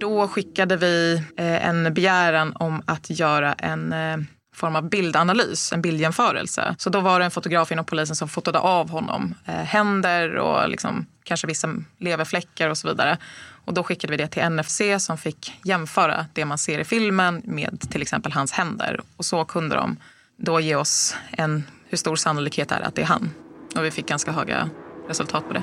Då 0.00 0.28
skickade 0.28 0.76
vi 0.76 1.22
eh, 1.36 1.68
en 1.68 1.94
begäran 1.94 2.52
om 2.54 2.82
att 2.86 3.10
göra 3.10 3.52
en 3.52 3.92
eh, 3.92 4.16
form 4.58 4.76
av 4.76 4.88
bildanalys, 4.88 5.72
en 5.72 5.82
bildjämförelse. 5.82 6.74
Så 6.78 6.90
då 6.90 7.00
var 7.00 7.18
det 7.18 7.24
en 7.24 7.30
fotograf 7.30 7.72
inom 7.72 7.84
polisen 7.84 8.16
som 8.16 8.28
fotade 8.28 8.58
av 8.58 8.90
honom 8.90 9.34
eh, 9.46 9.54
händer 9.54 10.36
och 10.36 10.68
liksom, 10.68 11.06
kanske 11.24 11.46
vissa 11.46 11.68
leverfläckar 11.98 12.70
och 12.70 12.78
så 12.78 12.88
vidare. 12.88 13.18
Och 13.64 13.74
då 13.74 13.82
skickade 13.82 14.10
vi 14.10 14.16
det 14.16 14.28
till 14.28 14.48
NFC 14.48 14.80
som 14.98 15.18
fick 15.18 15.52
jämföra 15.64 16.26
det 16.32 16.44
man 16.44 16.58
ser 16.58 16.78
i 16.78 16.84
filmen 16.84 17.42
med 17.44 17.90
till 17.90 18.02
exempel 18.02 18.32
hans 18.32 18.52
händer. 18.52 19.00
Och 19.16 19.24
så 19.24 19.44
kunde 19.44 19.76
de 19.76 19.96
då 20.36 20.60
ge 20.60 20.74
oss 20.74 21.16
en 21.30 21.64
hur 21.88 21.98
stor 21.98 22.16
sannolikhet 22.16 22.72
är 22.72 22.80
det 22.80 22.86
att 22.86 22.94
det 22.94 23.02
är 23.02 23.06
han. 23.06 23.30
Och 23.76 23.84
vi 23.84 23.90
fick 23.90 24.06
ganska 24.06 24.32
höga 24.32 24.70
resultat 25.08 25.44
på 25.48 25.52
det. 25.52 25.62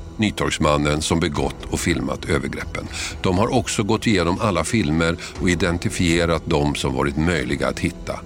Nytorgsmannen 0.21 1.01
som 1.01 1.19
begått 1.19 1.65
och 1.71 1.79
filmat 1.79 2.29
övergreppen. 2.29 2.87
De 3.21 3.37
har 3.37 3.53
också 3.53 3.83
gått 3.83 4.07
igenom 4.07 4.37
alla 4.41 4.63
filmer 4.63 5.17
och 5.41 5.49
identifierat 5.49 6.43
de 6.45 6.75
som 6.75 6.93
varit 6.93 7.17
möjliga 7.17 7.67
att 7.67 7.79
hitta. 7.79 8.19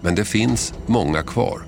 Men 0.00 0.14
det 0.14 0.24
finns 0.24 0.74
många 0.86 1.22
kvar 1.22 1.62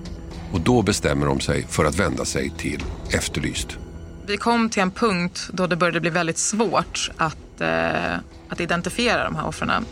och 0.53 0.61
då 0.61 0.83
bestämmer 0.83 1.27
de 1.27 1.41
sig 1.41 1.67
för 1.69 1.85
att 1.85 1.99
vända 1.99 2.25
sig 2.25 2.51
till 2.59 2.85
Efterlyst. 3.11 3.79
Vi 4.27 4.37
kom 4.37 4.71
till 4.71 4.83
en 4.83 4.91
punkt 4.91 5.49
då 5.53 5.67
det 5.67 5.77
började 5.77 6.01
bli 6.01 6.11
väldigt 6.11 6.39
svårt 6.39 7.11
att, 7.17 7.61
eh, 7.61 8.15
att 8.49 8.61
identifiera 8.61 9.25
de 9.25 9.35
här 9.35 9.47
offren. 9.47 9.85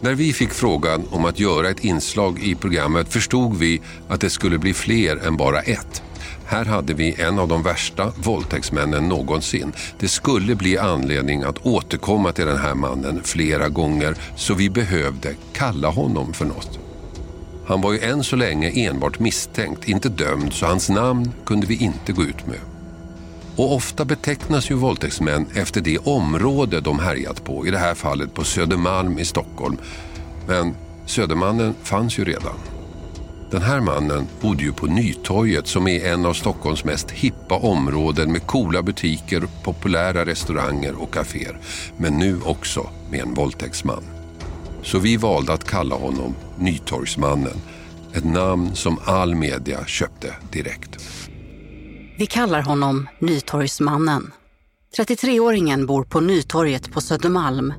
När 0.00 0.14
vi 0.14 0.32
fick 0.32 0.52
frågan 0.52 1.04
om 1.10 1.24
att 1.24 1.40
göra 1.40 1.68
ett 1.68 1.84
inslag 1.84 2.38
i 2.42 2.54
programmet 2.54 3.12
förstod 3.12 3.56
vi 3.56 3.82
att 4.08 4.20
det 4.20 4.30
skulle 4.30 4.58
bli 4.58 4.74
fler 4.74 5.16
än 5.16 5.36
bara 5.36 5.60
ett. 5.60 6.02
Här 6.48 6.64
hade 6.64 6.94
vi 6.94 7.20
en 7.20 7.38
av 7.38 7.48
de 7.48 7.62
värsta 7.62 8.12
våldtäktsmännen 8.16 9.08
någonsin. 9.08 9.72
Det 9.98 10.08
skulle 10.08 10.54
bli 10.54 10.78
anledning 10.78 11.42
att 11.42 11.66
återkomma 11.66 12.32
till 12.32 12.46
den 12.46 12.58
här 12.58 12.74
mannen 12.74 13.20
flera 13.24 13.68
gånger 13.68 14.16
så 14.36 14.54
vi 14.54 14.70
behövde 14.70 15.34
kalla 15.52 15.88
honom 15.88 16.32
för 16.32 16.44
något. 16.44 16.78
Han 17.66 17.80
var 17.80 17.92
ju 17.92 18.00
än 18.00 18.24
så 18.24 18.36
länge 18.36 18.70
enbart 18.70 19.18
misstänkt, 19.18 19.88
inte 19.88 20.08
dömd, 20.08 20.52
så 20.52 20.66
hans 20.66 20.88
namn 20.88 21.32
kunde 21.46 21.66
vi 21.66 21.76
inte 21.76 22.12
gå 22.12 22.22
ut 22.22 22.46
med. 22.46 22.60
Och 23.56 23.74
ofta 23.74 24.04
betecknas 24.04 24.70
ju 24.70 24.74
våldtäktsmän 24.74 25.46
efter 25.54 25.80
det 25.80 25.98
område 25.98 26.80
de 26.80 26.98
härjat 26.98 27.44
på, 27.44 27.66
i 27.66 27.70
det 27.70 27.78
här 27.78 27.94
fallet 27.94 28.34
på 28.34 28.44
Södermalm 28.44 29.18
i 29.18 29.24
Stockholm. 29.24 29.76
Men 30.48 30.74
Södermannen 31.06 31.74
fanns 31.82 32.18
ju 32.18 32.24
redan. 32.24 32.75
Den 33.50 33.62
här 33.62 33.80
mannen 33.80 34.26
bodde 34.40 34.62
ju 34.62 34.72
på 34.72 34.86
Nytorget 34.86 35.66
som 35.66 35.88
är 35.88 36.12
en 36.12 36.26
av 36.26 36.32
Stockholms 36.32 36.84
mest 36.84 37.10
hippa 37.10 37.54
områden 37.54 38.32
med 38.32 38.46
coola 38.46 38.82
butiker, 38.82 39.42
populära 39.64 40.26
restauranger 40.26 41.02
och 41.02 41.14
kaféer. 41.14 41.58
Men 41.96 42.18
nu 42.18 42.40
också 42.44 42.90
med 43.10 43.20
en 43.20 43.34
våldtäktsman. 43.34 44.04
Så 44.82 44.98
vi 44.98 45.16
valde 45.16 45.52
att 45.52 45.64
kalla 45.64 45.94
honom 45.94 46.34
Nytorgsmannen. 46.58 47.56
Ett 48.14 48.24
namn 48.24 48.74
som 48.74 48.98
all 49.04 49.34
media 49.34 49.86
köpte 49.86 50.34
direkt. 50.52 51.04
Vi 52.18 52.26
kallar 52.26 52.62
honom 52.62 53.08
Nytorgsmannen. 53.18 54.32
33-åringen 54.96 55.86
bor 55.86 56.04
på 56.04 56.20
Nytorget 56.20 56.92
på 56.92 57.00
Södermalm 57.00 57.74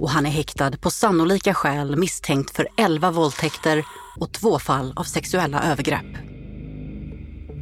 och 0.00 0.10
han 0.10 0.26
är 0.26 0.30
häktad 0.30 0.70
på 0.70 0.90
sannolika 0.90 1.54
skäl 1.54 1.96
misstänkt 1.96 2.56
för 2.56 2.68
11 2.76 3.10
våldtäkter 3.10 3.84
och 4.20 4.32
två 4.32 4.58
fall 4.58 4.92
av 4.96 5.04
sexuella 5.04 5.62
övergrepp. 5.62 6.26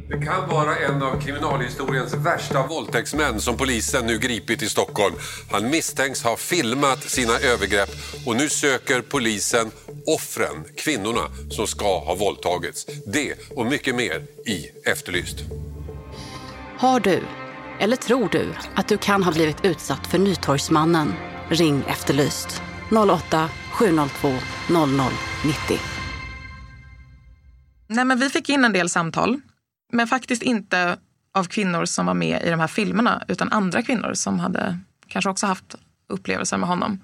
Det 0.09 0.25
kan 0.25 0.49
vara 0.49 0.77
en 0.77 1.03
av 1.03 1.21
kriminalhistoriens 1.21 2.13
värsta 2.13 2.67
våldtäktsmän 2.67 3.41
som 3.41 3.57
polisen 3.57 4.05
nu 4.05 4.17
gripit 4.17 4.61
i 4.61 4.69
Stockholm. 4.69 5.15
Han 5.51 5.69
misstänks 5.69 6.23
ha 6.23 6.35
filmat 6.35 7.03
sina 7.03 7.33
övergrepp 7.33 7.89
och 8.25 8.35
nu 8.35 8.49
söker 8.49 9.01
polisen 9.01 9.71
offren, 10.05 10.63
kvinnorna 10.77 11.21
som 11.49 11.67
ska 11.67 11.99
ha 11.99 12.15
våldtagits. 12.15 12.85
Det 13.05 13.33
och 13.55 13.65
mycket 13.65 13.95
mer 13.95 14.23
i 14.45 14.67
Efterlyst. 14.85 15.37
Har 16.77 16.99
du, 16.99 17.21
eller 17.79 17.95
tror 17.95 18.29
du, 18.29 18.53
att 18.75 18.87
du 18.87 18.97
kan 18.97 19.23
ha 19.23 19.31
blivit 19.31 19.65
utsatt 19.65 20.07
för 20.07 20.19
Nytorgsmannen? 20.19 21.13
Ring 21.49 21.83
Efterlyst. 21.87 22.61
08 22.91 23.49
702 23.71 24.33
0090. 24.67 25.94
Nej, 27.87 28.05
men 28.05 28.19
vi 28.19 28.29
fick 28.29 28.49
in 28.49 28.65
en 28.65 28.73
del 28.73 28.89
samtal, 28.89 29.41
men 29.91 30.07
faktiskt 30.07 30.41
inte 30.41 30.97
av 31.33 31.43
kvinnor 31.43 31.85
som 31.85 32.05
var 32.05 32.13
med 32.13 32.43
i 32.43 32.49
de 32.49 32.59
här 32.59 32.67
filmerna, 32.67 33.23
utan 33.27 33.51
andra 33.51 33.81
kvinnor 33.81 34.13
som 34.13 34.39
hade 34.39 34.79
kanske 35.07 35.29
också 35.29 35.45
haft 35.45 35.75
upplevelser 36.07 36.57
med 36.57 36.69
honom. 36.69 36.99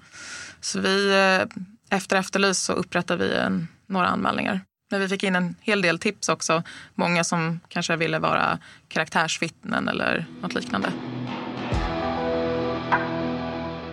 Så 0.60 0.80
vi, 0.80 1.10
eh, 1.10 1.96
efter 1.96 2.16
Efterlyst 2.16 2.62
så 2.62 2.72
upprättade 2.72 3.24
vi 3.24 3.34
en, 3.34 3.68
några 3.86 4.06
anmälningar. 4.06 4.60
Men 4.90 5.00
vi 5.00 5.08
fick 5.08 5.22
in 5.22 5.36
en 5.36 5.54
hel 5.60 5.82
del 5.82 5.98
tips 5.98 6.28
också. 6.28 6.62
Många 6.94 7.24
som 7.24 7.60
kanske 7.68 7.96
ville 7.96 8.18
vara 8.18 8.58
karaktärsvittnen 8.88 9.88
eller 9.88 10.26
något 10.42 10.54
liknande. 10.54 10.92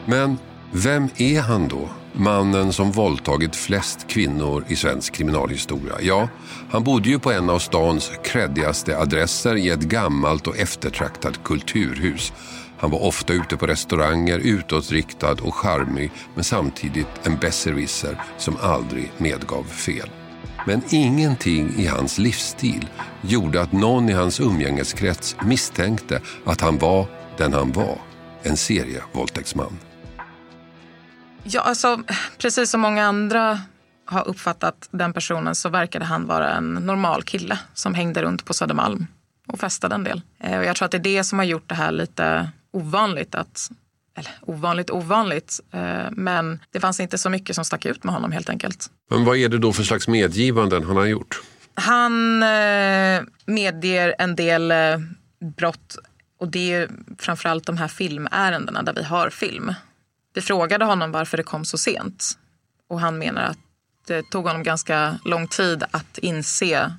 Men 0.06 0.38
vem 0.72 1.10
är 1.18 1.42
han 1.42 1.68
då? 1.68 1.90
Mannen 2.14 2.74
som 2.74 2.92
våldtagit 2.92 3.56
flest 3.56 4.08
kvinnor 4.08 4.66
i 4.68 4.76
svensk 4.76 5.14
kriminalhistoria. 5.14 5.94
Ja, 6.02 6.30
han 6.72 6.84
bodde 6.84 7.10
ju 7.10 7.20
på 7.20 7.32
en 7.32 7.50
av 7.50 7.60
stans 7.60 8.12
kreddigaste 8.24 8.98
adresser 8.98 9.56
i 9.56 9.70
ett 9.70 9.80
gammalt 9.80 10.48
och 10.48 10.58
eftertraktat 10.58 11.44
kulturhus. 11.44 12.34
Han 12.78 12.92
var 12.92 13.04
ofta 13.04 13.34
ute 13.34 13.58
på 13.58 13.68
restauranger, 13.68 14.40
utåtriktad 14.40 15.36
och 15.42 15.56
charmig 15.56 16.12
men 16.36 16.44
samtidigt 16.44 17.08
en 17.24 17.38
besserwisser 17.38 18.22
som 18.38 18.58
aldrig 18.62 19.12
medgav 19.18 19.64
fel. 19.64 20.10
Men 20.68 20.82
ingenting 20.90 21.74
i 21.78 21.88
hans 21.88 22.18
livsstil 22.18 22.88
gjorde 23.22 23.62
att 23.62 23.72
någon 23.72 24.10
i 24.10 24.14
hans 24.14 24.40
umgängeskrets 24.40 25.36
misstänkte 25.46 26.22
att 26.46 26.62
han 26.62 26.78
var 26.78 27.06
den 27.38 27.54
han 27.54 27.72
var, 27.72 27.98
en 28.44 28.58
serievåldtäktsman. 28.58 29.89
Ja, 31.44 31.62
alltså, 31.62 32.04
precis 32.38 32.70
som 32.72 32.82
många 32.82 33.06
andra 33.06 33.60
har 34.06 34.28
uppfattat 34.28 34.90
den 34.92 35.14
personen 35.14 35.56
så 35.56 35.70
verkade 35.70 36.06
han 36.06 36.28
vara 36.28 36.54
en 36.54 36.74
normal 36.74 37.24
kille 37.24 37.60
som 37.74 37.94
hängde 37.94 38.22
runt 38.22 38.46
på 38.46 38.54
Södermalm 38.54 39.08
och 39.48 39.60
festade 39.60 39.96
en 39.96 40.04
del. 40.04 40.22
Eh, 40.40 40.60
och 40.60 40.66
jag 40.66 40.76
tror 40.76 40.86
att 40.86 40.92
det 40.92 40.98
är 40.98 41.18
det 41.18 41.24
som 41.24 41.40
har 41.40 41.46
gjort 41.46 41.70
det 41.70 41.76
här 41.76 41.92
lite 41.92 42.50
ovanligt. 42.72 43.36
Att, 43.36 43.72
eller 44.18 44.32
ovanligt 44.42 44.90
ovanligt, 44.90 45.60
eh, 45.72 46.12
men 46.12 46.60
det 46.72 46.80
fanns 46.80 47.00
inte 47.00 47.18
så 47.18 47.30
mycket 47.30 47.56
som 47.56 47.66
stack 47.66 47.86
ut 47.86 48.04
med 48.04 48.14
honom 48.14 48.32
helt 48.32 48.50
enkelt. 48.50 48.90
Men 49.10 49.26
vad 49.26 49.38
är 49.38 49.50
det 49.50 49.58
då 49.58 49.74
för 49.74 49.84
slags 49.84 50.08
medgivanden 50.08 50.84
han 50.84 50.98
har 50.98 51.06
gjort? 51.06 51.42
Han 51.74 52.44
eh, 52.44 53.22
medger 53.46 54.16
en 54.20 54.36
del 54.36 54.74
brott 55.58 55.98
och 56.40 56.48
det 56.48 56.74
är 56.74 56.90
framförallt 57.18 57.66
de 57.66 57.78
här 57.78 57.88
filmärendena 57.88 58.84
där 58.84 58.94
vi 58.94 59.04
har 59.04 59.30
film. 59.30 59.74
Vi 60.34 60.42
frågade 60.42 60.86
honom 60.86 61.12
varför 61.12 61.38
det 61.38 61.44
kom 61.44 61.66
så 61.66 61.78
sent 61.78 62.38
och 62.90 63.00
han 63.00 63.18
menar 63.18 63.42
att 63.42 63.58
det 64.08 64.30
tog 64.30 64.46
honom 64.46 64.64
ganska 64.64 65.20
lång 65.26 65.48
tid 65.48 65.84
att 65.92 66.18
inse 66.18 66.94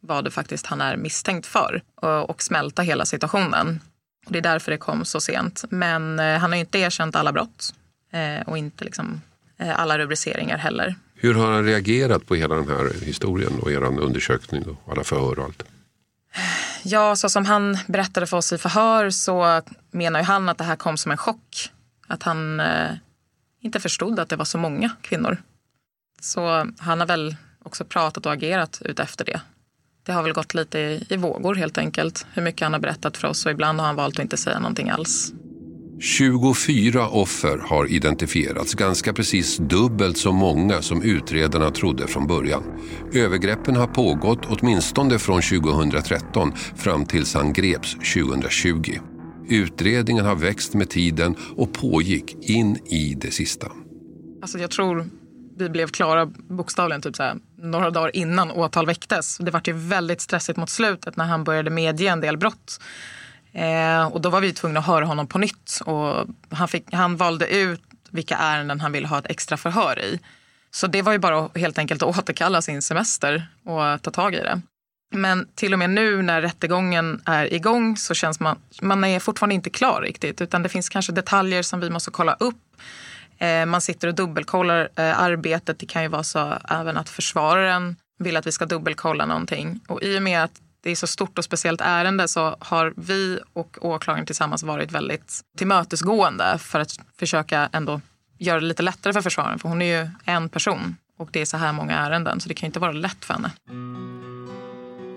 vad 0.00 0.24
det 0.24 0.30
faktiskt 0.30 0.66
han 0.66 0.80
är 0.80 0.96
misstänkt 0.96 1.46
för 1.46 1.82
och, 1.94 2.30
och 2.30 2.42
smälta 2.42 2.82
hela 2.82 3.04
situationen. 3.04 3.80
Och 4.26 4.32
det 4.32 4.38
är 4.38 4.42
därför 4.42 4.70
det 4.70 4.78
kom 4.78 5.04
så 5.04 5.20
sent. 5.20 5.64
Men 5.70 6.18
eh, 6.18 6.38
han 6.38 6.52
har 6.52 6.58
inte 6.58 6.78
erkänt 6.78 7.16
alla 7.16 7.32
brott 7.32 7.74
eh, 8.12 8.48
och 8.48 8.58
inte 8.58 8.84
liksom, 8.84 9.20
eh, 9.58 9.80
alla 9.80 9.98
rubriceringar 9.98 10.58
heller. 10.58 10.94
Hur 11.14 11.34
har 11.34 11.52
han 11.52 11.64
reagerat 11.64 12.26
på 12.26 12.34
hela 12.34 12.54
den 12.54 12.68
här 12.68 13.04
historien 13.04 13.60
och 13.60 13.72
er 13.72 13.84
undersökning 13.84 14.64
och 14.64 14.92
alla 14.92 15.04
förhör 15.04 15.38
och 15.38 15.44
allt? 15.44 15.62
Ja, 16.82 17.16
så 17.16 17.28
som 17.28 17.46
han 17.46 17.78
berättade 17.86 18.26
för 18.26 18.36
oss 18.36 18.52
i 18.52 18.58
förhör 18.58 19.10
så 19.10 19.62
menar 19.90 20.20
ju 20.20 20.26
han 20.26 20.48
att 20.48 20.58
det 20.58 20.64
här 20.64 20.76
kom 20.76 20.96
som 20.96 21.12
en 21.12 21.18
chock. 21.18 21.70
Att 22.06 22.22
han 22.22 22.60
eh, 22.60 22.90
inte 23.60 23.80
förstod 23.80 24.20
att 24.20 24.28
det 24.28 24.36
var 24.36 24.44
så 24.44 24.58
många 24.58 24.90
kvinnor. 25.00 25.42
Så 26.20 26.66
han 26.78 27.00
har 27.00 27.06
väl 27.06 27.36
också 27.62 27.84
pratat 27.84 28.26
och 28.26 28.32
agerat 28.32 28.82
utefter 28.84 29.24
det. 29.24 29.40
Det 30.02 30.12
har 30.12 30.22
väl 30.22 30.32
gått 30.32 30.54
lite 30.54 30.78
i, 30.78 31.06
i 31.08 31.16
vågor 31.16 31.54
helt 31.54 31.78
enkelt. 31.78 32.26
Hur 32.32 32.42
mycket 32.42 32.62
han 32.62 32.72
har 32.72 32.80
berättat 32.80 33.16
för 33.16 33.28
oss 33.28 33.46
och 33.46 33.52
ibland 33.52 33.80
har 33.80 33.86
han 33.86 33.96
valt 33.96 34.18
att 34.18 34.22
inte 34.22 34.36
säga 34.36 34.58
någonting 34.58 34.90
alls. 34.90 35.32
24 36.00 37.08
offer 37.08 37.58
har 37.58 37.86
identifierats, 37.86 38.74
ganska 38.74 39.12
precis 39.12 39.56
dubbelt 39.56 40.18
så 40.18 40.32
många 40.32 40.82
som 40.82 41.02
utredarna 41.02 41.70
trodde 41.70 42.06
från 42.06 42.26
början. 42.26 42.62
Övergreppen 43.14 43.76
har 43.76 43.86
pågått 43.86 44.46
åtminstone 44.46 45.18
från 45.18 45.42
2013 45.42 46.52
fram 46.76 47.06
tills 47.06 47.34
han 47.34 47.52
greps 47.52 47.92
2020. 47.92 48.98
Utredningen 49.48 50.24
har 50.24 50.36
växt 50.36 50.74
med 50.74 50.90
tiden 50.90 51.36
och 51.56 51.72
pågick 51.72 52.36
in 52.50 52.76
i 52.76 53.14
det 53.14 53.30
sista. 53.30 53.66
Alltså 54.42 54.58
jag 54.58 54.70
tror 54.70 55.06
vi 55.58 55.68
blev 55.68 55.88
klara 55.88 56.26
bokstavligen 56.26 57.02
typ 57.02 57.16
så 57.16 57.22
här, 57.22 57.36
några 57.56 57.90
dagar 57.90 58.16
innan 58.16 58.50
åtal 58.50 58.86
väcktes. 58.86 59.38
Det 59.38 59.50
var 59.50 59.62
ju 59.64 59.72
väldigt 59.72 60.20
stressigt 60.20 60.58
mot 60.58 60.70
slutet 60.70 61.16
när 61.16 61.24
han 61.24 61.44
började 61.44 61.70
medge 61.70 62.06
en 62.06 62.20
del 62.20 62.36
brott. 62.36 62.80
Eh, 63.52 64.06
och 64.06 64.20
då 64.20 64.30
var 64.30 64.40
vi 64.40 64.52
tvungna 64.52 64.80
att 64.80 64.86
höra 64.86 65.04
honom 65.04 65.26
på 65.26 65.38
nytt. 65.38 65.80
Och 65.84 66.26
han, 66.50 66.68
fick, 66.68 66.92
han 66.92 67.16
valde 67.16 67.48
ut 67.48 67.82
vilka 68.10 68.36
ärenden 68.36 68.80
han 68.80 68.92
ville 68.92 69.08
ha 69.08 69.18
ett 69.18 69.30
extra 69.30 69.56
förhör 69.56 69.98
i. 69.98 70.20
Så 70.70 70.86
det 70.86 71.02
var 71.02 71.12
ju 71.12 71.18
bara 71.18 71.48
helt 71.54 71.78
enkelt 71.78 72.02
att 72.02 72.18
återkalla 72.18 72.62
sin 72.62 72.82
semester 72.82 73.48
och 73.64 74.02
ta 74.02 74.10
tag 74.10 74.34
i 74.34 74.38
det. 74.38 74.60
Men 75.10 75.48
till 75.54 75.72
och 75.72 75.78
med 75.78 75.90
nu 75.90 76.22
när 76.22 76.42
rättegången 76.42 77.22
är 77.24 77.54
igång 77.54 77.96
så 77.96 78.14
känns 78.14 78.40
man, 78.40 78.58
man 78.82 79.04
är 79.04 79.20
fortfarande 79.20 79.54
inte 79.54 79.70
klar 79.70 80.02
riktigt. 80.02 80.40
Utan 80.40 80.62
det 80.62 80.68
finns 80.68 80.88
kanske 80.88 81.12
detaljer 81.12 81.62
som 81.62 81.80
vi 81.80 81.90
måste 81.90 82.10
kolla 82.10 82.34
upp. 82.34 82.56
Eh, 83.38 83.66
man 83.66 83.80
sitter 83.80 84.08
och 84.08 84.14
dubbelkollar 84.14 84.88
eh, 84.96 85.20
arbetet. 85.20 85.78
Det 85.78 85.86
kan 85.86 86.02
ju 86.02 86.08
vara 86.08 86.22
så 86.22 86.58
även 86.68 86.96
att 86.96 87.08
försvararen 87.08 87.96
vill 88.18 88.36
att 88.36 88.46
vi 88.46 88.52
ska 88.52 88.66
dubbelkolla 88.66 89.26
någonting. 89.26 89.80
Och 89.88 90.02
i 90.02 90.18
och 90.18 90.22
med 90.22 90.44
att 90.44 90.60
det 90.80 90.90
är 90.90 90.96
så 90.96 91.06
stort 91.06 91.38
och 91.38 91.44
speciellt 91.44 91.80
ärende 91.80 92.28
så 92.28 92.56
har 92.58 92.94
vi 92.96 93.38
och 93.52 93.78
åklagaren 93.80 94.26
tillsammans 94.26 94.62
varit 94.62 94.92
väldigt 94.92 95.40
tillmötesgående 95.58 96.58
för 96.58 96.80
att 96.80 97.00
försöka 97.18 97.68
ändå 97.72 98.00
göra 98.38 98.60
det 98.60 98.66
lite 98.66 98.82
lättare 98.82 99.12
för 99.12 99.20
försvararen. 99.20 99.58
För 99.58 99.68
hon 99.68 99.82
är 99.82 100.00
ju 100.00 100.10
en 100.24 100.48
person 100.48 100.96
och 101.18 101.28
det 101.32 101.40
är 101.40 101.44
så 101.44 101.56
här 101.56 101.72
många 101.72 101.96
ärenden 101.98 102.40
så 102.40 102.48
det 102.48 102.54
kan 102.54 102.66
inte 102.66 102.78
vara 102.78 102.92
lätt 102.92 103.24
för 103.24 103.34
henne. 103.34 103.50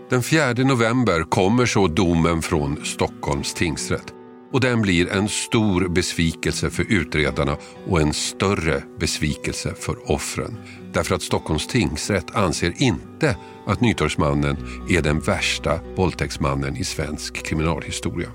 Den 0.09 0.23
4 0.23 0.53
november 0.53 1.23
kommer 1.23 1.65
så 1.65 1.87
domen 1.87 2.41
från 2.41 2.85
Stockholms 2.85 3.53
tingsrätt. 3.53 4.13
Och 4.53 4.61
den 4.61 4.81
blir 4.81 5.11
en 5.11 5.29
stor 5.29 5.87
besvikelse 5.87 6.69
för 6.69 6.85
utredarna 6.89 7.57
och 7.87 8.01
en 8.01 8.13
större 8.13 8.83
besvikelse 8.99 9.73
för 9.79 10.11
offren. 10.11 10.57
Därför 10.93 11.15
att 11.15 11.21
Stockholms 11.21 11.67
tingsrätt 11.67 12.35
anser 12.35 12.73
inte 12.77 13.35
att 13.67 13.81
Nytorgsmannen 13.81 14.57
är 14.89 15.01
den 15.01 15.19
värsta 15.19 15.79
våldtäktsmannen 15.95 16.77
i 16.77 16.83
svensk 16.83 17.45
kriminalhistoria. 17.45 18.29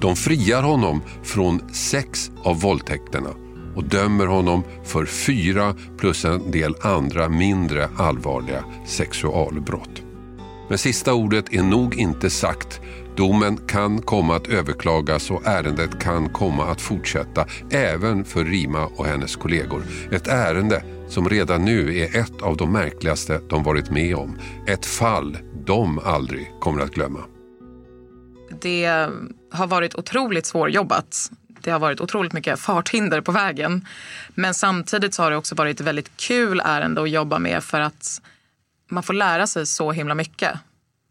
De 0.00 0.16
friar 0.16 0.62
honom 0.62 1.02
från 1.22 1.74
sex 1.74 2.30
av 2.42 2.60
våldtäkterna 2.60 3.30
och 3.76 3.84
dömer 3.84 4.26
honom 4.26 4.62
för 4.84 5.06
fyra 5.06 5.74
plus 5.98 6.24
en 6.24 6.50
del 6.50 6.74
andra 6.80 7.28
mindre 7.28 7.88
allvarliga 7.96 8.64
sexualbrott. 8.86 10.05
Men 10.68 10.78
sista 10.78 11.14
ordet 11.14 11.52
är 11.52 11.62
nog 11.62 11.94
inte 11.94 12.30
sagt. 12.30 12.80
Domen 13.16 13.56
kan 13.56 14.02
komma 14.02 14.36
att 14.36 14.48
överklagas 14.48 15.30
och 15.30 15.46
ärendet 15.46 16.00
kan 16.00 16.28
komma 16.28 16.64
att 16.64 16.80
fortsätta 16.80 17.46
även 17.70 18.24
för 18.24 18.44
Rima 18.44 18.86
och 18.86 19.06
hennes 19.06 19.36
kollegor. 19.36 19.82
Ett 20.12 20.26
ärende 20.28 20.82
som 21.08 21.28
redan 21.28 21.64
nu 21.64 21.98
är 21.98 22.16
ett 22.20 22.42
av 22.42 22.56
de 22.56 22.72
märkligaste 22.72 23.40
de 23.48 23.62
varit 23.62 23.90
med 23.90 24.16
om. 24.16 24.38
Ett 24.66 24.86
fall 24.86 25.38
de 25.66 25.98
aldrig 25.98 26.50
kommer 26.60 26.82
att 26.82 26.90
glömma. 26.90 27.20
Det 28.60 28.84
eh, 28.84 29.08
har 29.50 29.66
varit 29.66 29.94
otroligt 29.94 30.46
svårjobbat. 30.46 31.30
Det 31.60 31.70
har 31.70 31.78
varit 31.78 32.00
otroligt 32.00 32.32
mycket 32.32 32.60
farthinder 32.60 33.20
på 33.20 33.32
vägen. 33.32 33.86
Men 34.34 34.54
samtidigt 34.54 35.14
så 35.14 35.22
har 35.22 35.30
det 35.30 35.36
också 35.36 35.54
varit 35.54 35.80
ett 35.80 35.86
väldigt 35.86 36.16
kul 36.16 36.62
ärende 36.64 37.02
att 37.02 37.10
jobba 37.10 37.38
med 37.38 37.64
för 37.64 37.80
att 37.80 38.20
man 38.88 39.02
får 39.02 39.14
lära 39.14 39.46
sig 39.46 39.66
så 39.66 39.92
himla 39.92 40.14
mycket. 40.14 40.58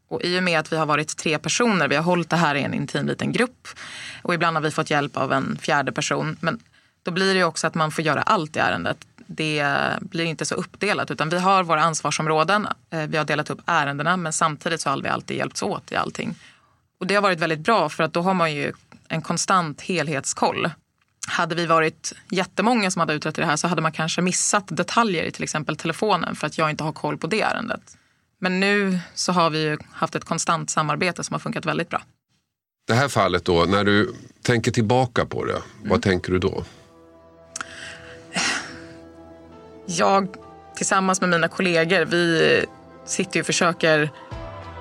Och 0.07 0.23
I 0.23 0.39
och 0.39 0.43
med 0.43 0.59
att 0.59 0.71
vi 0.71 0.77
har 0.77 0.85
varit 0.85 1.17
tre 1.17 1.39
personer, 1.39 1.87
vi 1.87 1.95
har 1.95 2.03
hållit 2.03 2.29
det 2.29 2.35
här 2.35 2.55
i 2.55 2.63
en 2.63 2.73
intim 2.73 3.07
liten 3.07 3.31
grupp 3.31 3.67
och 4.21 4.33
ibland 4.33 4.57
har 4.57 4.61
vi 4.61 4.71
fått 4.71 4.89
hjälp 4.89 5.17
av 5.17 5.33
en 5.33 5.57
fjärde 5.61 5.91
person. 5.91 6.37
Men 6.39 6.59
då 7.03 7.11
blir 7.11 7.35
det 7.35 7.43
också 7.43 7.67
att 7.67 7.75
man 7.75 7.91
får 7.91 8.03
göra 8.03 8.21
allt 8.21 8.55
i 8.55 8.59
ärendet. 8.59 8.97
Det 9.27 9.65
blir 10.01 10.25
inte 10.25 10.45
så 10.45 10.55
uppdelat 10.55 11.11
utan 11.11 11.29
vi 11.29 11.39
har 11.39 11.63
våra 11.63 11.81
ansvarsområden. 11.81 12.67
Eh, 12.89 13.07
vi 13.07 13.17
har 13.17 13.25
delat 13.25 13.49
upp 13.49 13.59
ärendena 13.65 14.17
men 14.17 14.33
samtidigt 14.33 14.81
så 14.81 14.89
har 14.89 15.01
vi 15.01 15.09
alltid 15.09 15.37
hjälpts 15.37 15.63
åt 15.63 15.91
i 15.91 15.95
allting. 15.95 16.35
Och 16.99 17.07
det 17.07 17.15
har 17.15 17.21
varit 17.21 17.39
väldigt 17.39 17.59
bra 17.59 17.89
för 17.89 18.03
att 18.03 18.13
då 18.13 18.21
har 18.21 18.33
man 18.33 18.53
ju 18.53 18.73
en 19.07 19.21
konstant 19.21 19.81
helhetskoll. 19.81 20.69
Hade 21.27 21.55
vi 21.55 21.65
varit 21.65 22.13
jättemånga 22.29 22.91
som 22.91 22.99
hade 22.99 23.13
utrett 23.13 23.35
det 23.35 23.45
här 23.45 23.55
så 23.55 23.67
hade 23.67 23.81
man 23.81 23.91
kanske 23.91 24.21
missat 24.21 24.63
detaljer 24.67 25.23
i 25.23 25.31
till 25.31 25.43
exempel 25.43 25.75
telefonen 25.75 26.35
för 26.35 26.47
att 26.47 26.57
jag 26.57 26.69
inte 26.69 26.83
har 26.83 26.91
koll 26.91 27.17
på 27.17 27.27
det 27.27 27.41
ärendet. 27.41 27.97
Men 28.39 28.59
nu 28.59 28.99
så 29.13 29.31
har 29.31 29.49
vi 29.49 29.77
haft 29.91 30.15
ett 30.15 30.25
konstant 30.25 30.69
samarbete 30.69 31.23
som 31.23 31.33
har 31.33 31.39
funkat 31.39 31.65
väldigt 31.65 31.89
bra. 31.89 32.01
Det 32.87 32.93
här 32.93 33.07
fallet 33.07 33.45
då, 33.45 33.65
när 33.65 33.83
du 33.83 34.13
tänker 34.41 34.71
tillbaka 34.71 35.25
på 35.25 35.45
det, 35.45 35.51
mm. 35.51 35.89
vad 35.89 36.01
tänker 36.01 36.31
du 36.31 36.39
då? 36.39 36.63
Jag 39.85 40.27
tillsammans 40.75 41.21
med 41.21 41.29
mina 41.29 41.47
kollegor, 41.47 42.05
vi 42.05 42.65
sitter 43.05 43.39
och 43.39 43.45
försöker 43.45 44.09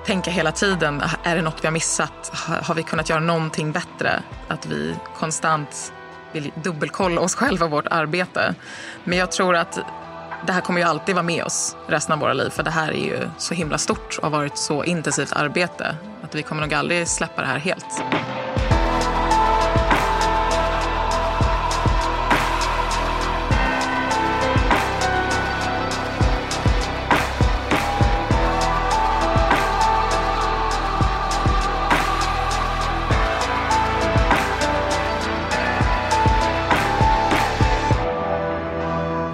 tänka 0.05 0.31
hela 0.31 0.51
tiden. 0.51 1.03
Är 1.23 1.35
det 1.35 1.41
något 1.41 1.57
vi 1.61 1.67
har 1.67 1.71
missat? 1.71 2.31
Har 2.61 2.75
vi 2.75 2.83
kunnat 2.83 3.09
göra 3.09 3.19
någonting 3.19 3.71
bättre? 3.71 4.23
Att 4.47 4.65
vi 4.65 4.95
konstant 5.17 5.93
vill 6.35 6.51
dubbelkolla 6.63 7.21
oss 7.21 7.35
själva 7.35 7.65
och 7.65 7.71
vårt 7.71 7.87
arbete. 7.87 8.55
Men 9.03 9.17
jag 9.17 9.31
tror 9.31 9.55
att 9.55 9.79
det 10.47 10.53
här 10.53 10.61
kommer 10.61 10.79
ju 10.79 10.87
alltid 10.87 11.15
vara 11.15 11.23
med 11.23 11.43
oss 11.43 11.75
resten 11.87 12.13
av 12.13 12.19
våra 12.19 12.33
liv 12.33 12.49
för 12.49 12.63
det 12.63 12.71
här 12.71 12.91
är 12.91 13.05
ju 13.05 13.29
så 13.37 13.53
himla 13.53 13.77
stort 13.77 14.17
och 14.17 14.23
har 14.23 14.29
varit 14.29 14.57
så 14.57 14.83
intensivt 14.83 15.33
arbete 15.33 15.95
att 16.23 16.35
vi 16.35 16.43
kommer 16.43 16.61
nog 16.61 16.73
aldrig 16.73 17.07
släppa 17.07 17.41
det 17.41 17.47
här 17.47 17.59
helt. 17.59 17.85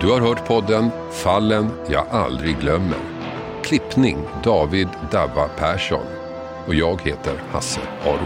Du 0.01 0.07
har 0.07 0.21
hört 0.21 0.47
podden 0.47 0.89
Fallen 1.11 1.71
jag 1.89 2.07
aldrig 2.07 2.59
glömmer. 2.59 2.97
Klippning 3.63 4.17
David 4.43 4.87
Davva 5.11 5.47
Persson. 5.47 6.05
Och 6.67 6.75
jag 6.75 7.01
heter 7.01 7.43
Hasse 7.51 7.81
Aro. 8.05 8.25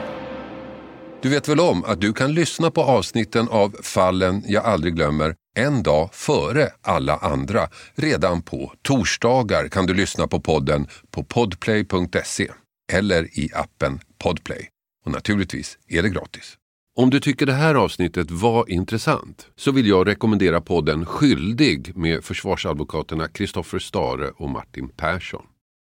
Du 1.22 1.30
vet 1.30 1.48
väl 1.48 1.60
om 1.60 1.84
att 1.84 2.02
du 2.02 2.14
kan 2.14 2.34
lyssna 2.34 2.72
på 2.72 2.84
avsnitten 2.84 3.48
av 3.50 3.76
Fallen 3.84 4.44
jag 4.48 4.66
aldrig 4.66 4.96
glömmer 4.96 5.36
en 5.56 5.84
dag 5.84 6.10
före 6.14 6.70
alla 6.82 7.18
andra. 7.18 7.70
Redan 7.96 8.42
på 8.42 8.74
torsdagar 8.82 9.68
kan 9.68 9.86
du 9.86 9.94
lyssna 9.94 10.28
på 10.28 10.40
podden 10.40 10.88
på 11.12 11.24
podplay.se 11.24 12.52
eller 12.94 13.40
i 13.40 13.50
appen 13.54 14.00
Podplay. 14.24 14.70
Och 15.06 15.12
naturligtvis 15.12 15.78
är 15.88 16.04
det 16.04 16.10
gratis. 16.10 16.58
Om 16.98 17.10
du 17.10 17.20
tycker 17.20 17.46
det 17.46 17.54
här 17.54 17.76
avsnittet 17.76 18.32
var 18.32 18.72
intressant 18.72 19.48
så 19.56 19.72
vill 19.72 19.88
jag 19.88 20.08
rekommendera 20.08 20.62
podden 20.62 21.06
Skyldig 21.06 21.98
med 21.98 22.24
försvarsadvokaterna 22.24 23.28
Kristoffer 23.28 23.80
Stare 23.80 24.30
och 24.30 24.50
Martin 24.50 24.90
Persson. 24.90 25.46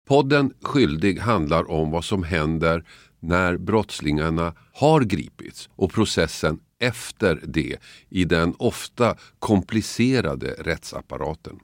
Podden 0.07 0.53
Skyldig 0.61 1.19
handlar 1.19 1.71
om 1.71 1.91
vad 1.91 2.05
som 2.05 2.23
händer 2.23 2.83
när 3.19 3.57
brottslingarna 3.57 4.53
har 4.73 5.01
gripits 5.01 5.69
och 5.75 5.93
processen 5.93 6.59
efter 6.79 7.41
det 7.43 7.77
i 8.09 8.25
den 8.25 8.55
ofta 8.57 9.15
komplicerade 9.39 10.55
rättsapparaten. 10.59 11.59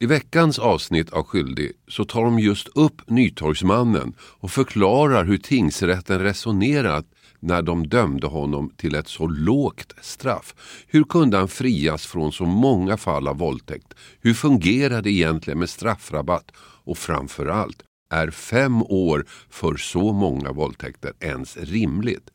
I 0.00 0.06
veckans 0.06 0.58
avsnitt 0.58 1.10
av 1.10 1.22
Skyldig 1.24 1.72
så 1.88 2.04
tar 2.04 2.24
de 2.24 2.38
just 2.38 2.68
upp 2.74 3.10
Nytorgsmannen 3.10 4.14
och 4.20 4.50
förklarar 4.50 5.24
hur 5.24 5.38
tingsrätten 5.38 6.20
resonerat 6.20 7.06
när 7.40 7.62
de 7.62 7.86
dömde 7.86 8.26
honom 8.26 8.70
till 8.76 8.94
ett 8.94 9.08
så 9.08 9.26
lågt 9.26 9.94
straff? 10.00 10.54
Hur 10.86 11.04
kunde 11.04 11.36
han 11.36 11.48
frias 11.48 12.06
från 12.06 12.32
så 12.32 12.44
många 12.44 12.96
fall 12.96 13.28
av 13.28 13.38
våldtäkt? 13.38 13.94
Hur 14.20 14.34
fungerar 14.34 15.02
det 15.02 15.10
egentligen 15.10 15.58
med 15.58 15.70
straffrabatt? 15.70 16.52
Och 16.84 16.98
framförallt, 16.98 17.82
är 18.10 18.30
fem 18.30 18.82
år 18.82 19.26
för 19.50 19.76
så 19.76 20.12
många 20.12 20.52
våldtäkter 20.52 21.12
ens 21.20 21.56
rimligt? 21.56 22.30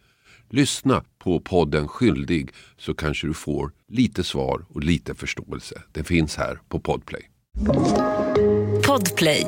Lyssna 0.49 1.03
på 1.19 1.39
podden 1.39 1.87
Skyldig 1.87 2.49
så 2.77 2.93
kanske 2.93 3.27
du 3.27 3.33
får 3.33 3.71
lite 3.87 4.23
svar 4.23 4.65
och 4.69 4.83
lite 4.83 5.15
förståelse. 5.15 5.81
Det 5.91 6.03
finns 6.03 6.35
här 6.35 6.59
på 6.69 6.79
Podplay. 6.79 7.29
Podplay 8.87 9.47